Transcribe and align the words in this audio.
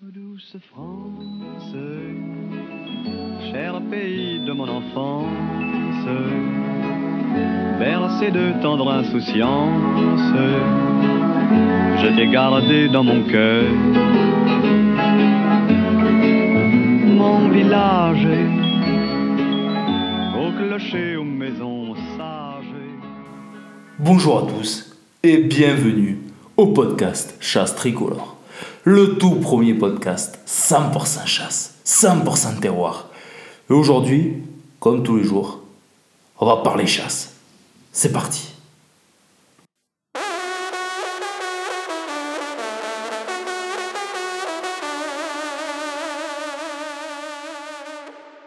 Douce 0.00 0.56
France, 0.70 1.74
cher 3.50 3.80
pays 3.90 4.38
de 4.46 4.52
mon 4.52 4.68
enfance, 4.68 6.06
bercé 7.80 8.30
de 8.30 8.62
tendre 8.62 8.92
insouciance, 8.92 10.20
je 12.00 12.16
t'ai 12.16 12.28
gardé 12.28 12.88
dans 12.88 13.02
mon 13.02 13.24
cœur. 13.24 13.64
Mon 17.16 17.48
village, 17.48 18.28
au 20.38 20.52
clocher, 20.52 21.16
aux 21.16 21.24
maisons 21.24 21.96
sages. 22.16 22.66
Bonjour 23.98 24.38
à 24.38 24.46
tous 24.46 24.96
et 25.24 25.38
bienvenue 25.38 26.18
au 26.56 26.68
podcast 26.68 27.36
Chasse 27.40 27.74
Tricolore. 27.74 28.37
Le 28.90 29.18
tout 29.18 29.34
premier 29.34 29.74
podcast 29.74 30.38
100% 30.46 31.26
chasse, 31.26 31.74
100% 31.84 32.58
terroir. 32.58 33.10
Et 33.68 33.74
aujourd'hui, 33.74 34.42
comme 34.80 35.02
tous 35.02 35.18
les 35.18 35.24
jours, 35.24 35.60
on 36.38 36.46
va 36.46 36.62
parler 36.62 36.86
chasse. 36.86 37.34
C'est 37.92 38.14
parti. 38.14 38.48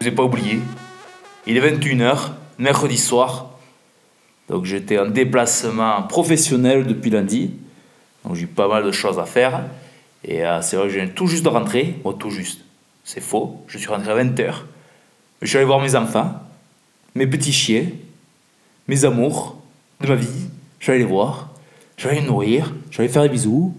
vous 0.00 0.08
ai 0.08 0.10
pas 0.10 0.24
oublié. 0.24 0.58
Il 1.46 1.56
est 1.56 1.60
21h, 1.60 2.32
mercredi 2.58 2.98
soir. 2.98 3.50
Donc 4.48 4.64
j'étais 4.64 4.98
en 4.98 5.06
déplacement 5.06 6.02
professionnel 6.02 6.84
depuis 6.84 7.10
lundi. 7.10 7.52
Donc 8.24 8.34
j'ai 8.34 8.46
pas 8.46 8.66
mal 8.66 8.82
de 8.82 8.90
choses 8.90 9.20
à 9.20 9.24
faire. 9.24 9.62
Et 10.24 10.44
euh, 10.44 10.62
c'est 10.62 10.76
vrai 10.76 10.86
que 10.86 10.92
je 10.92 10.98
viens 10.98 11.08
tout 11.08 11.26
juste 11.26 11.44
de 11.44 11.48
rentrer. 11.48 11.96
Bon, 12.04 12.12
tout 12.12 12.30
juste. 12.30 12.60
C'est 13.04 13.20
faux. 13.20 13.62
Je 13.66 13.78
suis 13.78 13.88
rentré 13.88 14.12
à 14.12 14.22
20h. 14.22 14.54
Je 15.40 15.46
suis 15.46 15.56
allé 15.56 15.66
voir 15.66 15.80
mes 15.80 15.96
enfants, 15.96 16.40
mes 17.14 17.26
petits 17.26 17.52
chiens, 17.52 17.86
mes 18.86 19.04
amours 19.04 19.56
de 20.00 20.08
ma 20.08 20.14
vie. 20.14 20.28
Je 20.78 20.84
suis 20.84 20.92
allé 20.92 21.00
les 21.00 21.08
voir. 21.08 21.50
Je 21.96 22.02
suis 22.02 22.10
allé 22.10 22.20
les 22.20 22.26
nourrir. 22.26 22.72
Je 22.90 22.94
suis 22.94 23.02
allé 23.02 23.12
faire 23.12 23.22
des 23.22 23.28
bisous. 23.28 23.74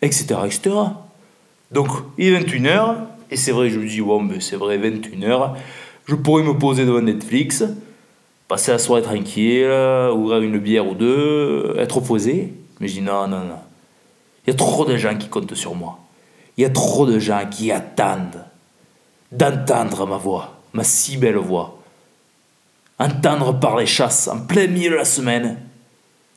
Etc. 0.00 0.34
etc. 0.46 0.70
Donc, 1.70 1.88
il 2.18 2.32
est 2.32 2.40
21h. 2.40 2.96
Et 3.30 3.36
c'est 3.36 3.52
vrai, 3.52 3.70
je 3.70 3.78
me 3.78 3.86
dis, 3.86 4.00
bon, 4.00 4.28
c'est 4.40 4.56
vrai, 4.56 4.78
21h. 4.78 5.52
Je 6.06 6.14
pourrais 6.14 6.42
me 6.42 6.58
poser 6.58 6.84
devant 6.84 7.00
Netflix, 7.00 7.64
passer 8.48 8.72
la 8.72 8.78
soirée 8.78 9.02
tranquille, 9.02 9.70
ouvrir 10.12 10.42
une 10.42 10.58
bière 10.58 10.86
ou 10.86 10.94
deux, 10.94 11.74
être 11.78 11.98
opposé. 11.98 12.52
Mais 12.80 12.88
je 12.88 12.94
dis, 12.94 13.00
non, 13.00 13.28
non, 13.28 13.44
non. 13.44 13.58
Il 14.46 14.50
y 14.50 14.52
a 14.52 14.56
trop 14.56 14.84
de 14.84 14.96
gens 14.96 15.16
qui 15.16 15.28
comptent 15.28 15.54
sur 15.54 15.74
moi. 15.74 15.98
Il 16.56 16.62
y 16.62 16.64
a 16.64 16.70
trop 16.70 17.06
de 17.06 17.18
gens 17.18 17.48
qui 17.50 17.70
attendent 17.70 18.44
d'entendre 19.30 20.06
ma 20.06 20.16
voix, 20.16 20.60
ma 20.72 20.84
si 20.84 21.16
belle 21.16 21.36
voix. 21.36 21.78
Entendre 22.98 23.58
parler 23.58 23.86
chasse 23.86 24.28
en 24.28 24.40
plein 24.40 24.66
milieu 24.66 24.90
de 24.90 24.96
la 24.96 25.04
semaine. 25.04 25.58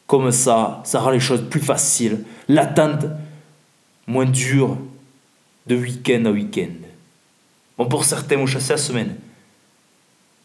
Comme 0.07 0.31
ça, 0.31 0.81
ça 0.83 0.99
rend 0.99 1.09
les 1.09 1.19
choses 1.19 1.43
plus 1.49 1.59
faciles. 1.59 2.23
L'attente 2.47 3.05
moins 4.07 4.25
dure 4.25 4.77
de 5.67 5.75
week-end 5.75 6.25
à 6.25 6.31
week-end. 6.31 6.73
Bon, 7.77 7.87
pour 7.87 8.05
certains, 8.05 8.37
vous 8.37 8.47
chassez 8.47 8.73
la 8.73 8.77
semaine. 8.77 9.15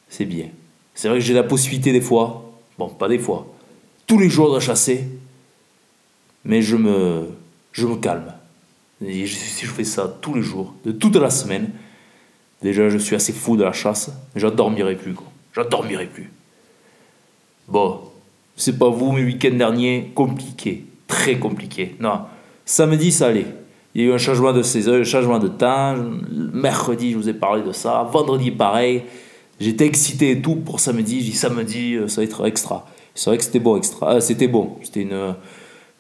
C'est 0.09 0.25
bien. 0.25 0.49
C'est 0.95 1.09
vrai 1.09 1.19
que 1.19 1.25
j'ai 1.25 1.35
la 1.35 1.45
possibilité 1.45 1.93
des 1.93 2.01
fois, 2.01 2.51
bon, 2.79 2.89
pas 2.89 3.09
des 3.09 3.19
fois, 3.19 3.47
tous 4.07 4.19
les 4.19 4.29
jours 4.29 4.53
de 4.53 4.61
chasser. 4.61 5.09
Mais 6.45 6.63
je 6.63 6.77
me, 6.77 7.29
je 7.73 7.87
me 7.87 7.97
calme. 7.97 8.33
Et 9.05 9.27
si 9.27 9.65
je 9.65 9.71
fais 9.71 9.85
ça 9.85 10.13
tous 10.21 10.35
les 10.35 10.43
jours, 10.43 10.75
de 10.85 10.93
toute 10.93 11.17
la 11.17 11.31
semaine, 11.31 11.71
déjà 12.63 12.89
je 12.89 12.99
suis 12.99 13.17
assez 13.17 13.33
fou 13.33 13.57
de 13.57 13.65
la 13.65 13.73
chasse, 13.73 14.11
j'en 14.37 14.51
dormirai 14.51 14.97
plus. 14.97 15.15
Quoi. 15.15 15.27
J'en 15.55 15.65
dormirai 15.65 16.07
plus. 16.07 16.31
Bon, 17.69 18.01
c'est 18.57 18.79
pas 18.79 18.89
vous, 18.89 19.13
mes 19.13 19.25
week-ends 19.25 19.57
derniers, 19.57 20.13
compliqué, 20.15 20.85
très 21.07 21.39
compliqué. 21.39 21.97
Non, 22.01 22.23
samedi 22.65 23.13
ça 23.13 23.29
allait. 23.29 23.47
Il 23.95 24.03
y 24.03 24.05
a 24.05 24.09
eu 24.09 24.13
un 24.13 24.19
changement 24.19 24.53
de 24.53 24.63
saison, 24.63 24.95
un 24.95 25.05
changement 25.05 25.39
de 25.39 25.49
temps. 25.49 25.97
Mercredi, 26.53 27.13
je 27.13 27.17
vous 27.17 27.29
ai 27.29 27.35
parlé 27.35 27.63
de 27.63 27.73
ça. 27.73 28.09
Vendredi, 28.13 28.53
pareil. 28.53 29.03
J'étais 29.59 29.85
excité 29.85 30.31
et 30.31 30.41
tout 30.41 30.55
pour 30.57 30.79
samedi. 30.79 31.21
J'ai 31.21 31.33
dit 31.33 31.37
samedi, 31.37 31.95
euh, 31.95 32.07
ça 32.07 32.21
va 32.21 32.25
être 32.25 32.47
extra. 32.47 32.87
C'est 33.15 33.31
vrai 33.31 33.39
que 33.39 33.45
c'était 33.45 33.59
bon, 33.59 33.77
extra. 33.77 34.13
Ah, 34.13 34.21
c'était 34.21 34.47
bon. 34.47 34.77
C'était 34.83 35.03
une 35.03 35.35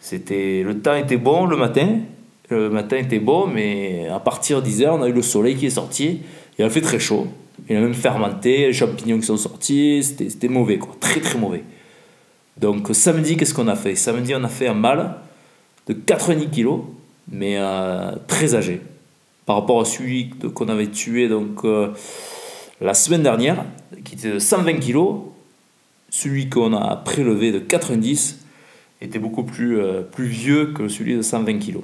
c'était, 0.00 0.62
le 0.64 0.80
temps 0.80 0.94
était 0.94 1.18
bon 1.18 1.46
le 1.46 1.56
matin, 1.56 1.98
le 2.48 2.70
matin 2.70 2.96
était 2.96 3.18
beau, 3.18 3.46
mais 3.46 4.08
à 4.08 4.18
partir 4.18 4.62
de 4.62 4.68
10h, 4.68 4.88
on 4.90 5.02
a 5.02 5.08
eu 5.08 5.12
le 5.12 5.22
soleil 5.22 5.56
qui 5.56 5.66
est 5.66 5.70
sorti, 5.70 6.22
il 6.58 6.64
a 6.64 6.70
fait 6.70 6.80
très 6.80 6.98
chaud, 6.98 7.28
il 7.68 7.76
a 7.76 7.80
même 7.80 7.94
fermenté, 7.94 8.66
les 8.66 8.72
champignons 8.72 9.18
qui 9.18 9.26
sont 9.26 9.36
sortis, 9.36 10.02
c'était, 10.02 10.48
mauvais, 10.48 10.78
quoi, 10.78 10.96
très 10.98 11.20
très 11.20 11.38
mauvais. 11.38 11.62
Donc 12.56 12.88
samedi, 12.92 13.36
qu'est-ce 13.36 13.54
qu'on 13.54 13.68
a 13.68 13.76
fait? 13.76 13.94
Samedi, 13.94 14.34
on 14.34 14.42
a 14.42 14.48
fait 14.48 14.66
un 14.66 14.74
mâle 14.74 15.14
de 15.86 15.92
90 15.92 16.48
kg, 16.48 16.80
mais 17.30 17.56
euh, 17.58 18.12
très 18.26 18.54
âgé, 18.54 18.80
par 19.46 19.56
rapport 19.56 19.80
à 19.80 19.84
celui 19.84 20.30
qu'on 20.30 20.68
avait 20.68 20.88
tué 20.88 21.28
donc, 21.28 21.64
euh, 21.64 21.92
la 22.80 22.94
semaine 22.94 23.22
dernière, 23.22 23.64
qui 24.04 24.14
était 24.14 24.32
de 24.32 24.38
120 24.38 24.80
kg, 24.80 24.98
celui 26.08 26.48
qu'on 26.48 26.72
a 26.72 26.96
prélevé 26.96 27.52
de 27.52 27.58
90 27.60 28.40
était 29.00 29.18
beaucoup 29.18 29.44
plus, 29.44 29.80
euh, 29.80 30.02
plus 30.02 30.26
vieux 30.26 30.72
que 30.72 30.88
celui 30.88 31.16
de 31.16 31.22
120 31.22 31.58
kg. 31.58 31.78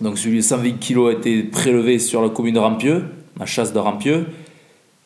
Donc 0.00 0.18
celui 0.18 0.38
de 0.38 0.42
120 0.42 0.80
kg 0.80 1.08
a 1.08 1.12
été 1.12 1.42
prélevé 1.42 1.98
sur 1.98 2.22
la 2.22 2.30
commune 2.30 2.54
de 2.54 2.58
Rampieux, 2.58 3.04
la 3.38 3.46
chasse 3.46 3.72
de 3.72 3.78
Rampieux, 3.78 4.26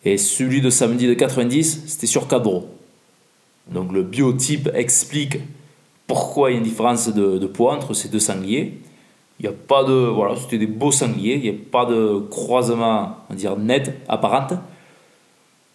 et 0.04 0.19
celui 0.19 0.60
de 0.60 0.70
samedi 0.70 1.06
de 1.06 1.14
90, 1.14 1.84
c'était 1.87 2.06
sur 2.06 2.28
Cadreau. 2.28 2.69
Donc 3.70 3.93
le 3.93 4.03
biotype 4.03 4.70
explique 4.75 5.38
pourquoi 6.06 6.50
il 6.50 6.54
y 6.54 6.56
a 6.56 6.59
une 6.59 6.64
différence 6.64 7.09
de, 7.09 7.47
poids 7.47 7.75
entre 7.75 7.94
ces 7.94 8.09
deux 8.09 8.19
sangliers. 8.19 8.75
Il 9.41 9.43
n'y 9.43 9.48
a 9.48 9.53
pas 9.53 9.82
de. 9.84 9.93
Voilà, 9.93 10.37
c'était 10.37 10.59
des 10.59 10.66
beaux 10.66 10.93
sangliers, 10.93 11.37
il 11.37 11.43
n'y 11.43 11.48
a 11.48 11.60
pas 11.70 11.87
de 11.87 12.20
croisement, 12.31 13.16
on 13.31 13.34
dire, 13.34 13.56
net, 13.56 13.98
apparent. 14.09 14.59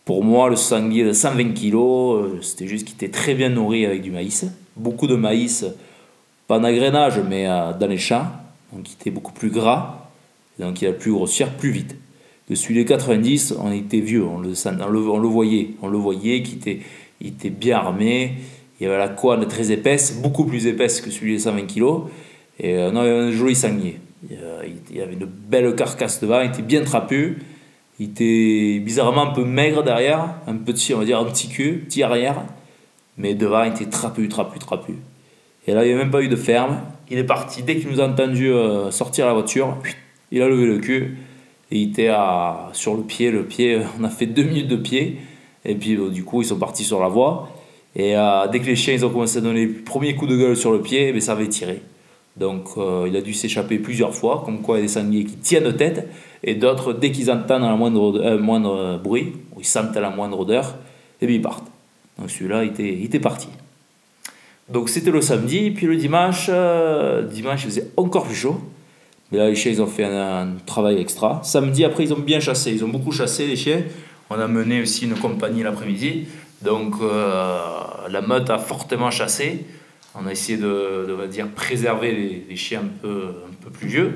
Pour 0.06 0.24
moi, 0.24 0.50
le 0.50 0.56
sanglier 0.56 1.04
de 1.04 1.14
120 1.14 1.54
kg, 1.54 1.76
euh, 1.76 2.42
c'était 2.42 2.68
juste 2.68 2.88
qu'il 2.88 2.96
était 2.96 3.10
très 3.10 3.36
bien 3.36 3.50
nourri 3.50 3.86
avec 3.86 4.02
du 4.02 4.12
maïs 4.12 4.46
beaucoup 4.80 5.08
de 5.08 5.16
maïs, 5.16 5.66
pas 6.48 6.58
en 6.58 6.64
agrénage, 6.64 7.20
mais 7.30 7.48
euh, 7.48 7.74
dans 7.74 7.88
les 7.88 7.98
champs. 7.98 8.26
Donc 8.74 8.90
il 8.90 8.94
était 8.94 9.12
beaucoup 9.12 9.34
plus 9.34 9.50
gras, 9.50 10.10
donc 10.60 10.82
il 10.82 10.88
a 10.88 10.94
pu 10.94 11.12
grossir 11.12 11.50
plus 11.52 11.72
vite. 11.72 11.96
De 12.50 12.56
celui 12.56 12.76
des 12.76 12.86
90, 12.86 13.56
on 13.60 13.72
était 13.72 14.00
vieux, 14.00 14.26
on 14.26 14.40
le, 14.40 14.54
on 15.10 15.20
le, 15.20 15.28
voyait, 15.28 15.72
on 15.82 15.88
le 15.88 15.98
voyait 15.98 16.42
qu'il 16.42 16.58
était, 16.58 16.80
était 17.24 17.50
bien 17.52 17.78
armé, 17.78 18.34
il 18.80 18.88
avait 18.88 18.98
la 18.98 19.10
couenne 19.10 19.46
très 19.48 19.72
épaisse, 19.72 20.20
beaucoup 20.22 20.46
plus 20.46 20.66
épaisse 20.66 21.02
que 21.02 21.12
celui 21.12 21.34
des 21.34 21.40
120 21.40 21.68
kg, 21.68 21.84
et 22.60 22.76
euh, 22.76 22.92
non, 22.92 23.04
il 23.04 23.10
avait 23.10 23.20
un 23.20 23.32
joli 23.32 23.56
sanglier. 23.56 23.98
Il 24.92 25.02
avait 25.02 25.14
une 25.14 25.26
belle 25.26 25.76
carcasse 25.76 26.20
devant, 26.20 26.42
il 26.42 26.50
était 26.50 26.62
bien 26.62 26.84
trapu, 26.84 27.38
il 28.00 28.08
était 28.08 28.80
bizarrement 28.80 29.30
un 29.30 29.34
peu 29.34 29.46
maigre 29.46 29.84
derrière, 29.84 30.36
un 30.48 30.56
petit, 30.56 30.94
on 30.94 31.00
va 31.00 31.06
dire 31.06 31.20
un 31.20 31.26
petit 31.26 31.48
cul, 31.48 31.86
petit 31.88 32.04
arrière, 32.04 32.44
mais 33.20 33.36
devant, 33.36 33.64
il 33.64 33.74
était 33.74 33.86
trapu, 33.86 34.28
trapu, 34.30 34.58
trapu. 34.58 34.94
Et 35.68 35.74
là, 35.74 35.86
il 35.86 35.90
n'y 35.90 35.94
a 35.94 35.98
même 35.98 36.10
pas 36.10 36.22
eu 36.22 36.30
de 36.30 36.38
ferme. 36.38 36.80
Il 37.12 37.18
est 37.18 37.26
parti. 37.26 37.62
Dès 37.62 37.76
qu'il 37.76 37.90
nous 37.90 38.00
a 38.00 38.08
entendu 38.08 38.50
euh, 38.50 38.92
sortir 38.92 39.28
la 39.28 39.34
voiture, 39.34 39.78
il 40.32 40.42
a 40.42 40.48
levé 40.48 40.66
le 40.66 40.78
cul. 40.78 41.18
Et 41.70 41.80
il 41.80 41.90
était 41.90 42.10
sur 42.72 42.96
le 42.96 43.04
pied. 43.04 43.30
Le 43.30 43.44
pied, 43.44 43.80
on 44.00 44.04
a 44.06 44.10
fait 44.10 44.26
deux 44.26 44.44
minutes 44.44 44.70
de 44.70 44.78
pied. 44.78 45.18
Et 45.66 45.76
puis, 45.76 45.96
euh, 45.96 46.10
du 46.10 46.24
coup, 46.24 46.42
ils 46.42 46.46
sont 46.46 46.58
partis 46.58 46.86
sur 46.86 47.02
la 47.02 47.10
voie. 47.10 47.50
Et 47.94 48.16
euh, 48.16 48.48
dès 48.48 48.62
que 48.62 48.66
les 48.66 48.78
chiens 48.78 49.04
ont 49.04 49.10
commencé 49.10 49.40
à 49.40 49.42
donner 49.42 49.66
le 49.66 49.74
premier 49.74 50.16
coup 50.16 50.26
de 50.26 50.38
gueule 50.38 50.56
sur 50.56 50.72
le 50.72 50.82
pied, 50.82 51.12
ben, 51.12 51.20
ça 51.20 51.34
avait 51.34 51.50
tiré. 51.50 51.82
Donc, 52.38 52.70
il 52.78 53.18
a 53.18 53.22
dû 53.22 53.34
s'échapper 53.34 53.80
plusieurs 53.80 54.16
fois. 54.16 54.44
Comme 54.46 54.62
quoi, 54.62 54.78
il 54.78 54.80
y 54.80 54.84
a 54.84 54.88
des 54.88 54.94
sangliers 54.94 55.26
qui 55.26 55.36
tiennent 55.36 55.76
tête. 55.76 56.08
Et 56.42 56.56
d'autres, 56.56 56.94
dès 56.94 57.12
qu'ils 57.12 57.30
entendent 57.30 57.64
la 57.64 57.76
moindre, 57.76 58.98
bruit, 59.04 59.34
ou 59.54 59.60
ils 59.60 59.66
sentent 59.66 59.98
la 59.98 60.10
moindre 60.10 60.40
odeur, 60.40 60.78
et 61.20 61.28
bien 61.28 61.36
ils 61.36 61.42
partent. 61.42 61.70
Donc 62.20 62.30
celui-là, 62.30 62.64
il 62.64 62.72
était, 62.72 62.94
il 62.94 63.06
était 63.06 63.20
parti. 63.20 63.48
Donc 64.70 64.90
c'était 64.90 65.12
le 65.12 65.22
samedi, 65.22 65.72
puis 65.72 65.88
le 65.88 65.96
dimanche, 65.96 66.48
euh, 66.50 67.24
dimanche 67.24 67.62
il 67.64 67.70
faisait 67.70 67.88
encore 67.98 68.26
plus 68.26 68.36
chaud. 68.36 68.60
Mais 69.32 69.38
là, 69.38 69.50
les 69.50 69.56
chiens, 69.56 69.72
ils 69.72 69.82
ont 69.82 69.88
fait 69.88 70.06
un, 70.06 70.54
travail 70.66 71.00
extra. 71.00 71.42
Samedi, 71.44 71.86
après, 71.86 72.04
ils 72.04 72.14
ont 72.14 72.20
bien 72.20 72.40
chassé. 72.40 72.72
Ils 72.72 72.84
ont 72.84 72.88
beaucoup 72.88 73.12
chassé, 73.12 73.46
les 73.48 73.56
chiens. 73.56 73.84
On 74.30 74.40
a 74.40 74.48
mené 74.48 74.82
aussi 74.82 75.06
une 75.06 75.16
compagnie 75.16 75.64
l'après-midi. 75.64 76.26
Donc 76.62 76.96
euh, 77.02 77.60
la 78.10 78.22
meute 78.22 78.50
a 78.50 78.58
fortement 78.58 79.12
chassé. 79.12 79.66
On 80.16 80.28
a 80.28 80.32
essayé 80.32 80.58
de, 80.58 81.06
de 81.08 81.28
dire, 81.28 81.48
préserver 81.48 82.44
les, 82.48 82.56
chiens 82.56 82.82
un 82.82 83.02
peu, 83.02 83.34
un 83.50 83.64
peu 83.64 83.70
plus 83.70 83.88
vieux. 83.88 84.14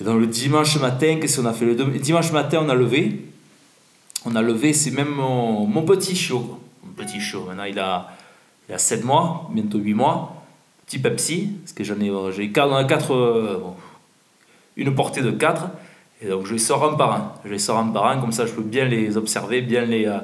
Et 0.00 0.04
donc 0.04 0.20
le 0.20 0.26
dimanche 0.26 0.78
matin, 0.78 1.18
qu'est-ce 1.20 1.40
qu'on 1.40 1.46
a 1.46 1.52
fait? 1.52 1.64
Le 1.64 1.74
dimanche 1.74 2.32
matin, 2.32 2.60
on 2.64 2.68
a 2.68 2.74
levé. 2.74 3.22
On 4.24 4.34
a 4.34 4.42
levé, 4.42 4.72
c'est 4.72 4.90
même 4.90 5.08
mon, 5.08 5.66
mon 5.66 5.82
petit 5.82 6.14
chiot 6.14 6.60
petit 7.00 7.20
chiot. 7.20 7.44
Maintenant, 7.46 7.64
il 7.64 7.78
a, 7.78 8.08
il 8.68 8.74
a 8.74 8.78
7 8.78 9.04
mois, 9.04 9.48
bientôt 9.52 9.78
8 9.78 9.94
mois. 9.94 10.36
Petit 10.86 10.98
Pepsi, 10.98 11.50
parce 11.62 11.72
que 11.72 11.84
j'en 11.84 12.00
ai, 12.00 12.10
j'ai 12.32 12.50
4, 12.50 12.86
4, 12.86 13.62
une 14.76 14.94
portée 14.94 15.22
de 15.22 15.30
4. 15.30 15.68
Et 16.22 16.28
donc 16.28 16.46
je 16.46 16.52
les 16.52 16.58
sors 16.58 16.84
un 16.84 16.96
par 16.96 17.12
un. 17.12 17.32
Je 17.44 17.50
les 17.50 17.58
sors 17.58 17.78
un 17.78 17.86
par 17.88 18.06
un, 18.06 18.18
comme 18.20 18.32
ça 18.32 18.44
je 18.44 18.52
peux 18.52 18.62
bien 18.62 18.84
les 18.84 19.16
observer, 19.16 19.62
bien 19.62 19.84
les, 19.84 20.06
euh, 20.06 20.18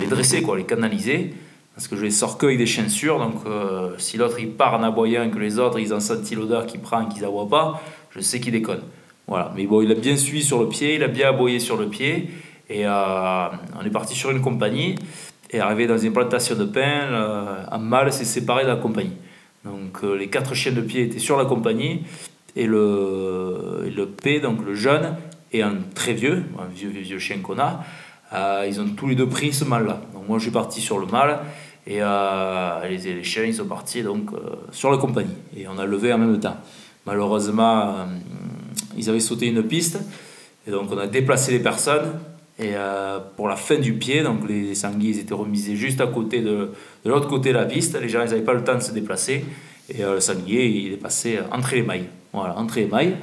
les 0.00 0.06
dresser, 0.06 0.42
quoi, 0.42 0.56
les 0.56 0.64
canaliser. 0.64 1.34
Parce 1.74 1.88
que 1.88 1.96
je 1.96 2.02
les 2.02 2.10
sors 2.10 2.38
que 2.38 2.46
avec 2.46 2.58
des 2.58 2.66
chiens 2.66 2.88
sûrs. 2.88 3.18
Donc 3.18 3.44
si 3.98 4.16
l'autre 4.16 4.38
il 4.40 4.50
part 4.50 4.74
en 4.74 4.82
aboyant 4.82 5.30
que 5.30 5.38
les 5.38 5.58
autres 5.58 5.78
ils 5.78 5.94
ont 5.94 6.00
senti 6.00 6.34
l'odeur 6.34 6.66
qu'il 6.66 6.80
prend 6.80 7.06
et 7.06 7.12
qu'ils 7.12 7.22
n'aboient 7.22 7.48
pas, 7.48 7.82
je 8.10 8.20
sais 8.20 8.40
qu'il 8.40 8.52
déconne. 8.52 8.82
Voilà. 9.26 9.52
Mais 9.56 9.66
bon, 9.66 9.80
il 9.80 9.90
a 9.90 9.94
bien 9.94 10.16
suivi 10.16 10.42
sur 10.42 10.60
le 10.60 10.68
pied, 10.68 10.96
il 10.96 11.02
a 11.02 11.08
bien 11.08 11.28
aboyé 11.28 11.60
sur 11.60 11.76
le 11.76 11.88
pied. 11.88 12.28
Et 12.68 12.86
on 12.86 13.84
est 13.84 13.90
parti 13.90 14.14
sur 14.14 14.30
une 14.30 14.40
compagnie. 14.40 14.96
Et 15.52 15.60
arrivé 15.60 15.86
dans 15.86 15.98
une 15.98 16.12
plantation 16.12 16.56
de 16.56 16.64
pin, 16.64 17.68
un 17.70 17.78
mâle 17.78 18.12
s'est 18.12 18.24
séparé 18.24 18.64
de 18.64 18.68
la 18.68 18.76
compagnie. 18.76 19.16
Donc 19.64 20.02
les 20.02 20.28
quatre 20.28 20.54
chiens 20.54 20.72
de 20.72 20.80
pied 20.80 21.02
étaient 21.02 21.18
sur 21.18 21.36
la 21.36 21.44
compagnie 21.44 22.04
et 22.56 22.66
le, 22.66 23.90
le 23.94 24.06
P, 24.06 24.40
donc 24.40 24.64
le 24.64 24.74
jeune, 24.74 25.16
et 25.52 25.62
un 25.62 25.76
très 25.94 26.12
vieux, 26.12 26.44
un 26.58 26.66
vieux, 26.66 26.88
vieux, 26.88 27.18
chien 27.18 27.38
qu'on 27.38 27.58
a, 27.58 27.84
euh, 28.32 28.66
ils 28.68 28.80
ont 28.80 28.88
tous 28.90 29.08
les 29.08 29.14
deux 29.14 29.28
pris 29.28 29.52
ce 29.52 29.64
mâle-là. 29.64 30.00
Donc 30.14 30.28
moi, 30.28 30.38
je 30.38 30.44
suis 30.44 30.52
parti 30.52 30.80
sur 30.80 30.98
le 30.98 31.06
mâle, 31.06 31.40
et 31.86 31.98
euh, 32.00 32.88
les, 32.88 32.98
les, 32.98 33.24
chiens, 33.24 33.44
ils 33.44 33.54
sont 33.54 33.66
partis 33.66 34.02
donc, 34.02 34.32
euh, 34.32 34.56
sur 34.70 34.90
la 34.90 34.98
compagnie. 34.98 35.34
Et 35.56 35.66
on 35.68 35.78
a 35.78 35.86
levé 35.86 36.12
en 36.12 36.18
même 36.18 36.38
temps. 36.40 36.56
Malheureusement, 37.06 38.06
ils 38.96 39.10
avaient 39.10 39.20
sauté 39.20 39.46
une 39.46 39.62
piste, 39.62 39.98
et 40.66 40.70
donc 40.70 40.90
on 40.92 40.98
a 40.98 41.06
déplacé 41.06 41.50
les 41.52 41.58
personnes. 41.58 42.12
Et 42.58 42.74
pour 43.36 43.48
la 43.48 43.56
fin 43.56 43.76
du 43.76 43.94
pied, 43.94 44.22
donc 44.22 44.48
les 44.48 44.74
sangliers 44.74 45.18
étaient 45.18 45.34
remisés 45.34 45.74
juste 45.74 46.00
à 46.00 46.06
côté 46.06 46.40
de, 46.40 46.70
de 47.04 47.10
l'autre 47.10 47.28
côté 47.28 47.50
de 47.50 47.58
la 47.58 47.64
piste. 47.64 47.98
Les 48.00 48.08
gens, 48.08 48.20
n'avaient 48.20 48.42
pas 48.42 48.52
le 48.54 48.62
temps 48.62 48.74
de 48.74 48.80
se 48.80 48.92
déplacer. 48.92 49.44
Et 49.88 50.02
le 50.02 50.20
sanglier, 50.20 50.66
il 50.66 50.92
est 50.92 50.98
passé 50.98 51.38
entre 51.50 51.74
les 51.74 51.82
mailles. 51.82 52.08
Voilà, 52.32 52.56
entrée 52.58 52.86
maille. 52.86 53.16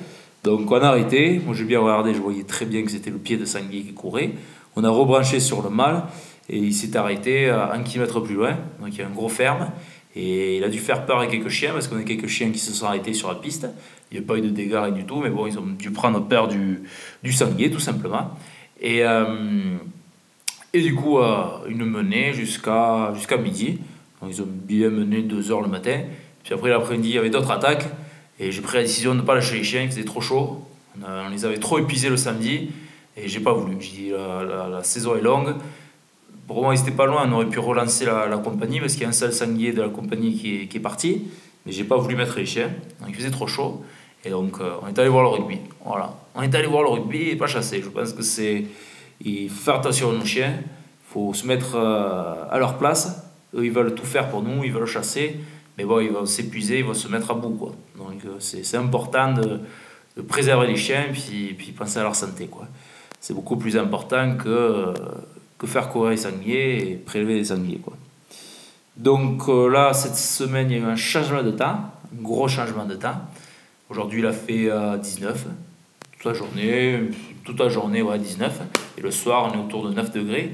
Donc 0.43 0.71
on 0.71 0.75
a 0.75 0.87
arrêté. 0.87 1.41
Moi 1.45 1.55
j'ai 1.55 1.65
bien 1.65 1.79
regardé, 1.79 2.13
je 2.13 2.19
voyais 2.19 2.43
très 2.43 2.65
bien 2.65 2.83
que 2.83 2.91
c'était 2.91 3.09
le 3.09 3.17
pied 3.17 3.37
de 3.37 3.45
sanglier 3.45 3.81
qui 3.81 3.93
courait. 3.93 4.31
On 4.75 4.83
a 4.83 4.89
rebranché 4.89 5.39
sur 5.39 5.61
le 5.61 5.69
mâle 5.69 6.03
et 6.47 6.57
il 6.57 6.73
s'est 6.73 6.95
arrêté 6.95 7.49
un 7.49 7.81
kilomètre 7.83 8.19
plus 8.19 8.35
loin. 8.35 8.57
Donc 8.79 8.89
il 8.93 8.99
y 8.99 9.01
a 9.01 9.07
un 9.07 9.11
gros 9.11 9.29
ferme. 9.29 9.71
Et 10.15 10.57
il 10.57 10.63
a 10.63 10.69
dû 10.69 10.79
faire 10.79 11.05
peur 11.05 11.19
à 11.19 11.27
quelques 11.27 11.49
chiens 11.49 11.71
parce 11.71 11.87
qu'on 11.87 11.97
a 11.97 12.03
quelques 12.03 12.27
chiens 12.27 12.49
qui 12.51 12.59
se 12.59 12.73
sont 12.73 12.85
arrêtés 12.85 13.13
sur 13.13 13.29
la 13.29 13.35
piste. 13.35 13.67
Il 14.11 14.19
n'y 14.19 14.23
a 14.23 14.27
pas 14.27 14.37
eu 14.37 14.41
de 14.41 14.49
dégâts 14.49 14.91
du 14.93 15.05
tout, 15.05 15.21
mais 15.21 15.29
bon, 15.29 15.45
ils 15.45 15.57
ont 15.59 15.65
dû 15.65 15.91
prendre 15.91 16.19
peur 16.27 16.47
du, 16.47 16.81
du 17.23 17.31
sanglier 17.31 17.69
tout 17.69 17.79
simplement. 17.79 18.31
Et, 18.81 19.03
euh, 19.03 19.75
et 20.73 20.81
du 20.81 20.95
coup, 20.95 21.19
euh, 21.19 21.43
une 21.67 21.85
menée 21.85 22.33
jusqu'à 22.33 23.11
jusqu'à 23.15 23.37
midi. 23.37 23.79
Donc, 24.21 24.31
ils 24.31 24.41
ont 24.41 24.47
bien 24.47 24.89
mené 24.89 25.21
deux 25.21 25.51
heures 25.51 25.61
le 25.61 25.67
matin. 25.67 26.01
Puis 26.43 26.53
après 26.53 26.69
l'après-midi, 26.69 27.09
il 27.09 27.15
y 27.15 27.17
avait 27.17 27.29
d'autres 27.29 27.51
attaques. 27.51 27.85
Et 28.39 28.51
j'ai 28.51 28.61
pris 28.61 28.77
la 28.77 28.83
décision 28.83 29.13
de 29.13 29.21
ne 29.21 29.25
pas 29.25 29.35
lâcher 29.35 29.55
les 29.55 29.63
chiens, 29.63 29.81
il 29.81 29.89
faisait 29.89 30.05
trop 30.05 30.21
chaud. 30.21 30.63
On, 31.05 31.29
les 31.29 31.45
avait 31.45 31.59
trop 31.59 31.79
épuisés 31.79 32.09
le 32.09 32.17
samedi 32.17 32.71
et 33.15 33.27
j'ai 33.27 33.39
pas 33.39 33.53
voulu. 33.53 33.75
J'ai 33.79 33.91
dit 33.91 34.09
la, 34.11 34.67
la, 34.69 34.83
saison 34.83 35.15
est 35.15 35.21
longue. 35.21 35.55
Pour 36.47 36.63
moi, 36.63 36.73
ils 36.73 36.81
étaient 36.81 36.91
pas 36.91 37.05
loin, 37.05 37.29
on 37.29 37.33
aurait 37.33 37.45
pu 37.45 37.59
relancer 37.59 38.05
la, 38.05 38.27
la 38.27 38.37
compagnie 38.37 38.79
parce 38.79 38.93
qu'il 38.93 39.03
y 39.03 39.05
a 39.05 39.09
un 39.09 39.13
seul 39.13 39.33
sanglier 39.33 39.71
de 39.71 39.81
la 39.81 39.89
compagnie 39.89 40.35
qui 40.35 40.55
est, 40.55 40.67
qui 40.67 40.77
est 40.77 40.81
parti. 40.81 41.23
Mais 41.65 41.71
j'ai 41.71 41.83
pas 41.83 41.97
voulu 41.97 42.15
mettre 42.15 42.37
les 42.37 42.45
chiens, 42.45 42.69
donc 43.01 43.09
il 43.09 43.15
faisait 43.15 43.29
trop 43.29 43.47
chaud. 43.47 43.83
Et 44.25 44.29
donc 44.29 44.59
euh, 44.59 44.71
on 44.81 44.87
est 44.87 44.99
allé 44.99 45.09
voir 45.09 45.23
le 45.23 45.29
rugby. 45.29 45.59
Voilà. 45.85 46.13
On 46.35 46.41
est 46.41 46.53
allé 46.53 46.67
voir 46.67 46.83
le 46.83 46.89
rugby 46.89 47.29
et 47.29 47.35
pas 47.35 47.47
chasser. 47.47 47.81
Je 47.81 47.89
pense 47.89 48.13
que 48.13 48.21
c'est. 48.23 48.65
Il 49.21 49.49
faut 49.49 49.63
faire 49.63 49.75
attention 49.75 50.11
à 50.11 50.13
nos 50.13 50.25
chiens, 50.25 50.53
il 50.59 51.13
faut 51.13 51.33
se 51.33 51.45
mettre 51.45 51.75
euh, 51.75 52.45
à 52.49 52.57
leur 52.57 52.77
place. 52.77 53.25
Eux, 53.53 53.65
ils 53.65 53.71
veulent 53.71 53.95
tout 53.95 54.05
faire 54.05 54.29
pour 54.29 54.43
nous, 54.43 54.63
ils 54.63 54.71
veulent 54.71 54.85
chasser 54.85 55.39
mais 55.79 55.85
bon, 55.85 56.01
ils 56.01 56.11
vont 56.11 56.25
s'épuiser, 56.25 56.79
ils 56.79 56.83
vont 56.83 56.93
se 56.93 57.07
mettre 57.07 57.31
à 57.31 57.35
bout. 57.35 57.51
Quoi. 57.51 57.71
Donc 57.97 58.25
euh, 58.25 58.35
c'est 58.39 58.75
important 58.75 59.31
de, 59.31 59.61
de, 60.17 60.21
préserver 60.21 60.67
les 60.67 60.75
chiens 60.75 61.05
et 61.07 61.13
puis, 61.13 61.55
puis 61.57 61.71
penser 61.71 61.99
à 61.99 62.03
leur 62.03 62.15
santé. 62.15 62.47
Quoi. 62.47 62.67
C'est 63.21 63.33
beaucoup 63.33 63.55
plus 63.55 63.77
important 63.77 64.35
que, 64.35 64.93
que 65.57 65.67
faire 65.67 65.87
courir 65.87 66.11
les 66.11 66.17
sangliers 66.17 66.91
et 66.91 66.95
prélever 66.95 67.35
les 67.35 67.45
sangliers. 67.45 67.77
Quoi. 67.77 67.93
Donc 68.97 69.47
euh, 69.47 69.69
là, 69.69 69.93
cette 69.93 70.17
semaine, 70.17 70.69
il 70.69 70.79
y 70.79 70.81
a 70.81 70.83
eu 70.83 70.89
un 70.89 70.97
changement 70.97 71.43
de 71.43 71.51
temps, 71.51 71.79
un 72.13 72.21
gros 72.21 72.49
changement 72.49 72.83
de 72.83 72.95
temps. 72.95 73.15
Aujourd'hui, 73.89 74.19
il 74.19 74.25
a 74.27 74.33
fait 74.33 74.69
19, 75.01 75.45
euh, 75.47 75.49
toute 76.11 76.25
la 76.25 76.33
journée, 76.35 76.99
toute 77.43 77.59
la 77.59 77.69
journée, 77.69 78.03
ouais, 78.03 78.19
19. 78.19 78.61
Et 78.99 79.01
le 79.01 79.09
soir, 79.09 79.51
on 79.51 79.57
est 79.57 79.59
autour 79.59 79.87
de 79.87 79.93
9 79.95 80.11
degrés. 80.11 80.51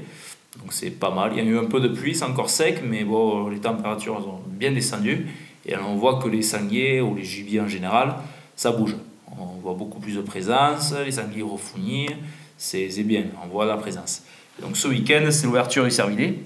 Donc 0.58 0.72
c'est 0.72 0.88
pas 0.88 1.10
mal. 1.10 1.32
Il 1.34 1.44
y 1.44 1.46
a 1.46 1.50
eu 1.50 1.58
un 1.58 1.66
peu 1.66 1.80
de 1.80 1.88
pluie, 1.88 2.14
c'est 2.14 2.24
encore 2.24 2.48
sec, 2.48 2.80
mais 2.82 3.04
bon, 3.04 3.48
les 3.48 3.58
températures 3.58 4.26
ont 4.26 4.40
bien 4.46 4.72
descendu. 4.72 5.26
Et 5.66 5.76
on 5.76 5.96
voit 5.96 6.18
que 6.18 6.28
les 6.28 6.40
sangliers 6.40 7.02
ou 7.02 7.14
les 7.14 7.24
gibiers 7.24 7.60
en 7.60 7.68
général, 7.68 8.14
ça 8.56 8.72
bouge. 8.72 8.96
On 9.38 9.60
voit 9.60 9.74
beaucoup 9.74 10.00
plus 10.00 10.16
de 10.16 10.22
présence, 10.22 10.94
les 11.04 11.12
sangliers 11.12 11.42
refounis, 11.42 12.08
c'est 12.56 12.88
bien, 13.02 13.24
on 13.44 13.48
voit 13.48 13.66
la 13.66 13.76
présence. 13.76 14.22
donc 14.62 14.78
ce 14.78 14.88
week-end, 14.88 15.26
c'est 15.30 15.44
l'ouverture 15.44 15.84
du 15.84 15.90
cervidé. 15.90 16.38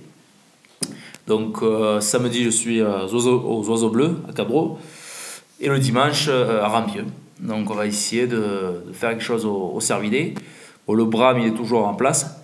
Donc 1.28 1.62
euh, 1.62 2.00
samedi, 2.00 2.42
je 2.42 2.50
suis 2.50 2.82
aux 2.82 3.68
oiseaux, 3.68 3.90
bleus 3.90 4.16
à 4.28 4.32
Cabreau 4.32 4.80
et 5.60 5.68
le 5.68 5.78
dimanche 5.78 6.26
euh, 6.28 6.62
à 6.62 6.68
Rampieux. 6.68 7.04
Donc 7.38 7.70
on 7.70 7.74
va 7.74 7.86
essayer 7.86 8.26
de, 8.26 8.84
faire 8.92 9.10
quelque 9.10 9.22
chose 9.22 9.46
au, 9.46 9.72
au 9.74 9.80
cervidé. 9.80 10.34
le 10.88 11.04
brame, 11.04 11.38
il 11.38 11.46
est 11.46 11.54
toujours 11.54 11.86
en 11.86 11.94
place. 11.94 12.36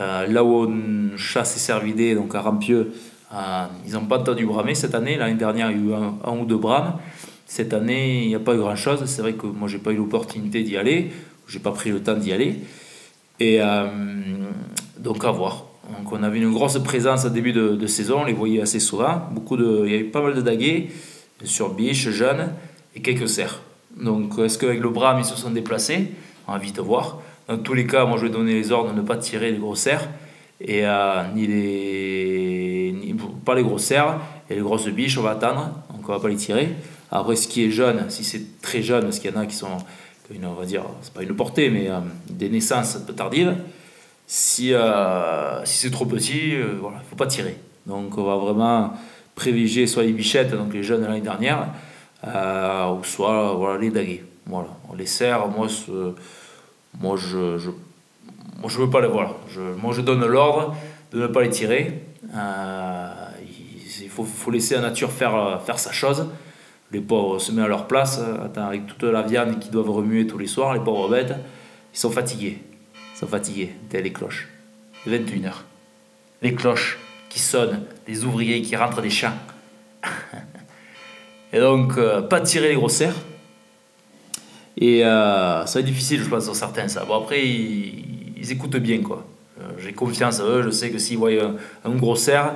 Euh, 0.00 0.26
là 0.26 0.42
où 0.42 0.66
on 0.66 1.16
chasse 1.16 1.56
et 1.56 1.60
cervidés, 1.60 2.14
donc 2.14 2.34
à 2.34 2.40
Rampieux, 2.40 2.92
euh, 3.32 3.66
ils 3.86 3.92
n'ont 3.92 4.06
pas 4.06 4.18
entendu 4.18 4.44
bramer 4.44 4.74
cette 4.74 4.94
année. 4.94 5.16
L'année 5.16 5.34
dernière, 5.34 5.70
il 5.70 5.86
y 5.88 5.92
a 5.92 5.96
eu 5.96 5.98
un, 6.24 6.36
ou 6.36 6.44
deux 6.44 6.56
brames. 6.56 6.94
Cette 7.46 7.72
année, 7.72 8.22
il 8.22 8.28
n'y 8.28 8.34
a 8.34 8.40
pas 8.40 8.54
eu 8.54 8.58
grand-chose. 8.58 9.04
C'est 9.06 9.22
vrai 9.22 9.34
que 9.34 9.46
moi, 9.46 9.68
j'ai 9.68 9.78
pas 9.78 9.92
eu 9.92 9.96
l'opportunité 9.96 10.62
d'y 10.62 10.76
aller. 10.76 11.10
J'ai 11.46 11.60
pas 11.60 11.70
pris 11.70 11.90
le 11.90 12.02
temps 12.02 12.14
d'y 12.14 12.32
aller. 12.32 12.60
Et 13.38 13.60
donc, 14.98 15.24
à 15.24 15.30
voir. 15.30 15.66
Donc, 15.98 16.12
on 16.12 16.22
avait 16.22 16.38
une 16.38 16.52
grosse 16.52 16.78
présence 16.82 17.26
au 17.26 17.28
début 17.28 17.52
de, 17.52 17.86
saison. 17.86 18.20
On 18.22 18.24
les 18.24 18.32
voyait 18.32 18.62
assez 18.62 18.80
souvent. 18.80 19.20
Beaucoup 19.30 19.56
de, 19.56 19.82
il 19.84 19.92
y 19.92 19.94
avait 19.94 20.04
pas 20.04 20.22
mal 20.22 20.34
de 20.34 20.40
daguets, 20.40 20.88
sur 21.44 21.74
biches, 21.74 22.08
jeunes 22.10 22.52
et 22.94 23.00
quelques 23.00 23.28
cerfs. 23.28 23.60
Donc, 23.96 24.38
est-ce 24.38 24.58
qu'avec 24.58 24.80
le 24.80 24.88
brame, 24.88 25.18
ils 25.20 25.24
se 25.24 25.36
sont 25.36 25.50
déplacés? 25.50 26.10
On 26.46 26.52
va 26.52 26.58
vite 26.58 26.78
voir. 26.78 27.20
Dans 27.48 27.58
tous 27.58 27.74
les 27.74 27.86
cas, 27.86 28.06
moi 28.06 28.16
je 28.16 28.22
vais 28.22 28.30
donner 28.30 28.54
les 28.54 28.72
ordres 28.72 28.92
de 28.92 28.96
ne 28.96 29.02
pas 29.02 29.16
tirer 29.16 29.50
les 29.52 29.58
gros 29.58 29.74
cerfs, 29.74 30.08
et, 30.60 30.86
euh, 30.86 31.22
ni 31.34 31.46
les, 31.46 32.94
ni, 32.98 33.14
pas 33.44 33.54
les 33.54 33.62
gros 33.62 33.78
cerfs, 33.78 34.18
et 34.48 34.54
les 34.54 34.60
grosses 34.60 34.88
biches, 34.88 35.18
on 35.18 35.22
va 35.22 35.32
attendre, 35.32 35.70
donc 35.90 36.08
on 36.08 36.12
va 36.12 36.20
pas 36.20 36.28
les 36.28 36.36
tirer. 36.36 36.70
Après, 37.10 37.36
ce 37.36 37.46
qui 37.46 37.64
est 37.64 37.70
jeune, 37.70 38.08
si 38.08 38.24
c'est 38.24 38.60
très 38.62 38.82
jeune, 38.82 39.04
parce 39.04 39.18
qu'il 39.18 39.30
y 39.30 39.34
en 39.34 39.40
a 39.40 39.46
qui 39.46 39.56
sont, 39.56 39.76
on 40.42 40.52
va 40.52 40.64
dire, 40.64 40.84
c'est 41.02 41.12
pas 41.12 41.22
une 41.22 41.36
portée, 41.36 41.68
mais 41.68 41.90
euh, 41.90 41.98
des 42.30 42.48
naissances 42.48 42.98
tardives, 43.14 43.54
si, 44.26 44.72
euh, 44.72 45.62
si 45.66 45.78
c'est 45.78 45.90
trop 45.90 46.06
petit, 46.06 46.54
voilà, 46.80 46.98
il 47.04 47.08
faut 47.10 47.16
pas 47.16 47.26
tirer. 47.26 47.56
Donc 47.86 48.16
on 48.16 48.24
va 48.24 48.36
vraiment 48.36 48.94
privilégier 49.34 49.86
soit 49.86 50.04
les 50.04 50.12
bichettes, 50.12 50.52
donc 50.52 50.72
les 50.72 50.82
jeunes 50.82 51.02
de 51.02 51.06
l'année 51.06 51.20
dernière, 51.20 51.68
ou 52.24 53.04
soit 53.04 53.54
voilà, 53.54 53.78
les 53.80 53.90
daguets. 53.90 54.24
Voilà. 54.46 54.68
Les 54.96 55.06
serre, 55.06 55.48
moi, 55.48 55.68
moi, 57.00 57.16
je, 57.16 57.58
je, 57.58 57.70
je 58.66 58.78
veux 58.78 58.90
pas 58.90 59.00
les 59.00 59.08
voir. 59.08 59.34
Je, 59.48 59.60
moi, 59.60 59.92
je 59.92 60.00
donne 60.00 60.24
l'ordre 60.26 60.76
de 61.12 61.20
ne 61.20 61.26
pas 61.26 61.42
les 61.42 61.50
tirer. 61.50 62.02
Euh, 62.34 63.10
il 64.00 64.08
faut, 64.08 64.24
faut, 64.24 64.50
laisser 64.50 64.74
la 64.74 64.82
nature 64.82 65.10
faire, 65.10 65.60
faire 65.64 65.78
sa 65.78 65.92
chose. 65.92 66.28
Les 66.92 67.00
pauvres 67.00 67.38
se 67.38 67.52
mettent 67.52 67.64
à 67.64 67.68
leur 67.68 67.86
place. 67.86 68.20
Avec 68.56 68.86
toute 68.86 69.02
la 69.04 69.22
viande 69.22 69.58
qu'ils 69.58 69.70
doivent 69.70 69.90
remuer 69.90 70.26
tous 70.26 70.38
les 70.38 70.46
soirs, 70.46 70.74
les 70.74 70.80
pauvres 70.80 71.08
bêtes, 71.08 71.34
ils 71.92 71.98
sont 71.98 72.10
fatigués. 72.10 72.58
Ils 73.14 73.18
sont 73.18 73.26
fatigués. 73.26 73.74
Dès 73.90 74.02
les 74.02 74.12
cloches. 74.12 74.48
21h. 75.06 75.52
Les 76.42 76.54
cloches 76.54 76.98
qui 77.34 77.40
sonnent, 77.40 77.80
les 78.06 78.24
ouvriers 78.24 78.62
qui 78.62 78.76
rentrent 78.76 79.02
des 79.02 79.10
champs. 79.10 79.34
Et 81.52 81.58
donc, 81.58 81.98
euh, 81.98 82.22
pas 82.22 82.40
tirer 82.40 82.68
les 82.68 82.74
gros 82.76 82.88
cerfs 82.88 83.16
et 84.76 85.04
euh, 85.04 85.64
ça 85.66 85.74
va 85.74 85.80
être 85.80 85.86
difficile, 85.86 86.20
je 86.22 86.28
pense, 86.28 86.46
pour 86.46 86.56
certains. 86.56 86.88
Ça. 86.88 87.04
Bon, 87.04 87.14
après, 87.14 87.46
ils, 87.46 88.50
écoutent 88.50 88.76
bien, 88.76 89.02
quoi. 89.02 89.24
Euh, 89.60 89.64
j'ai 89.78 89.92
confiance 89.92 90.40
à 90.40 90.44
eux, 90.44 90.62
je 90.64 90.70
sais 90.70 90.90
que 90.90 90.98
s'ils 90.98 91.16
voient 91.16 91.30
un, 91.84 91.90
gros 91.92 92.16
cerf, 92.16 92.54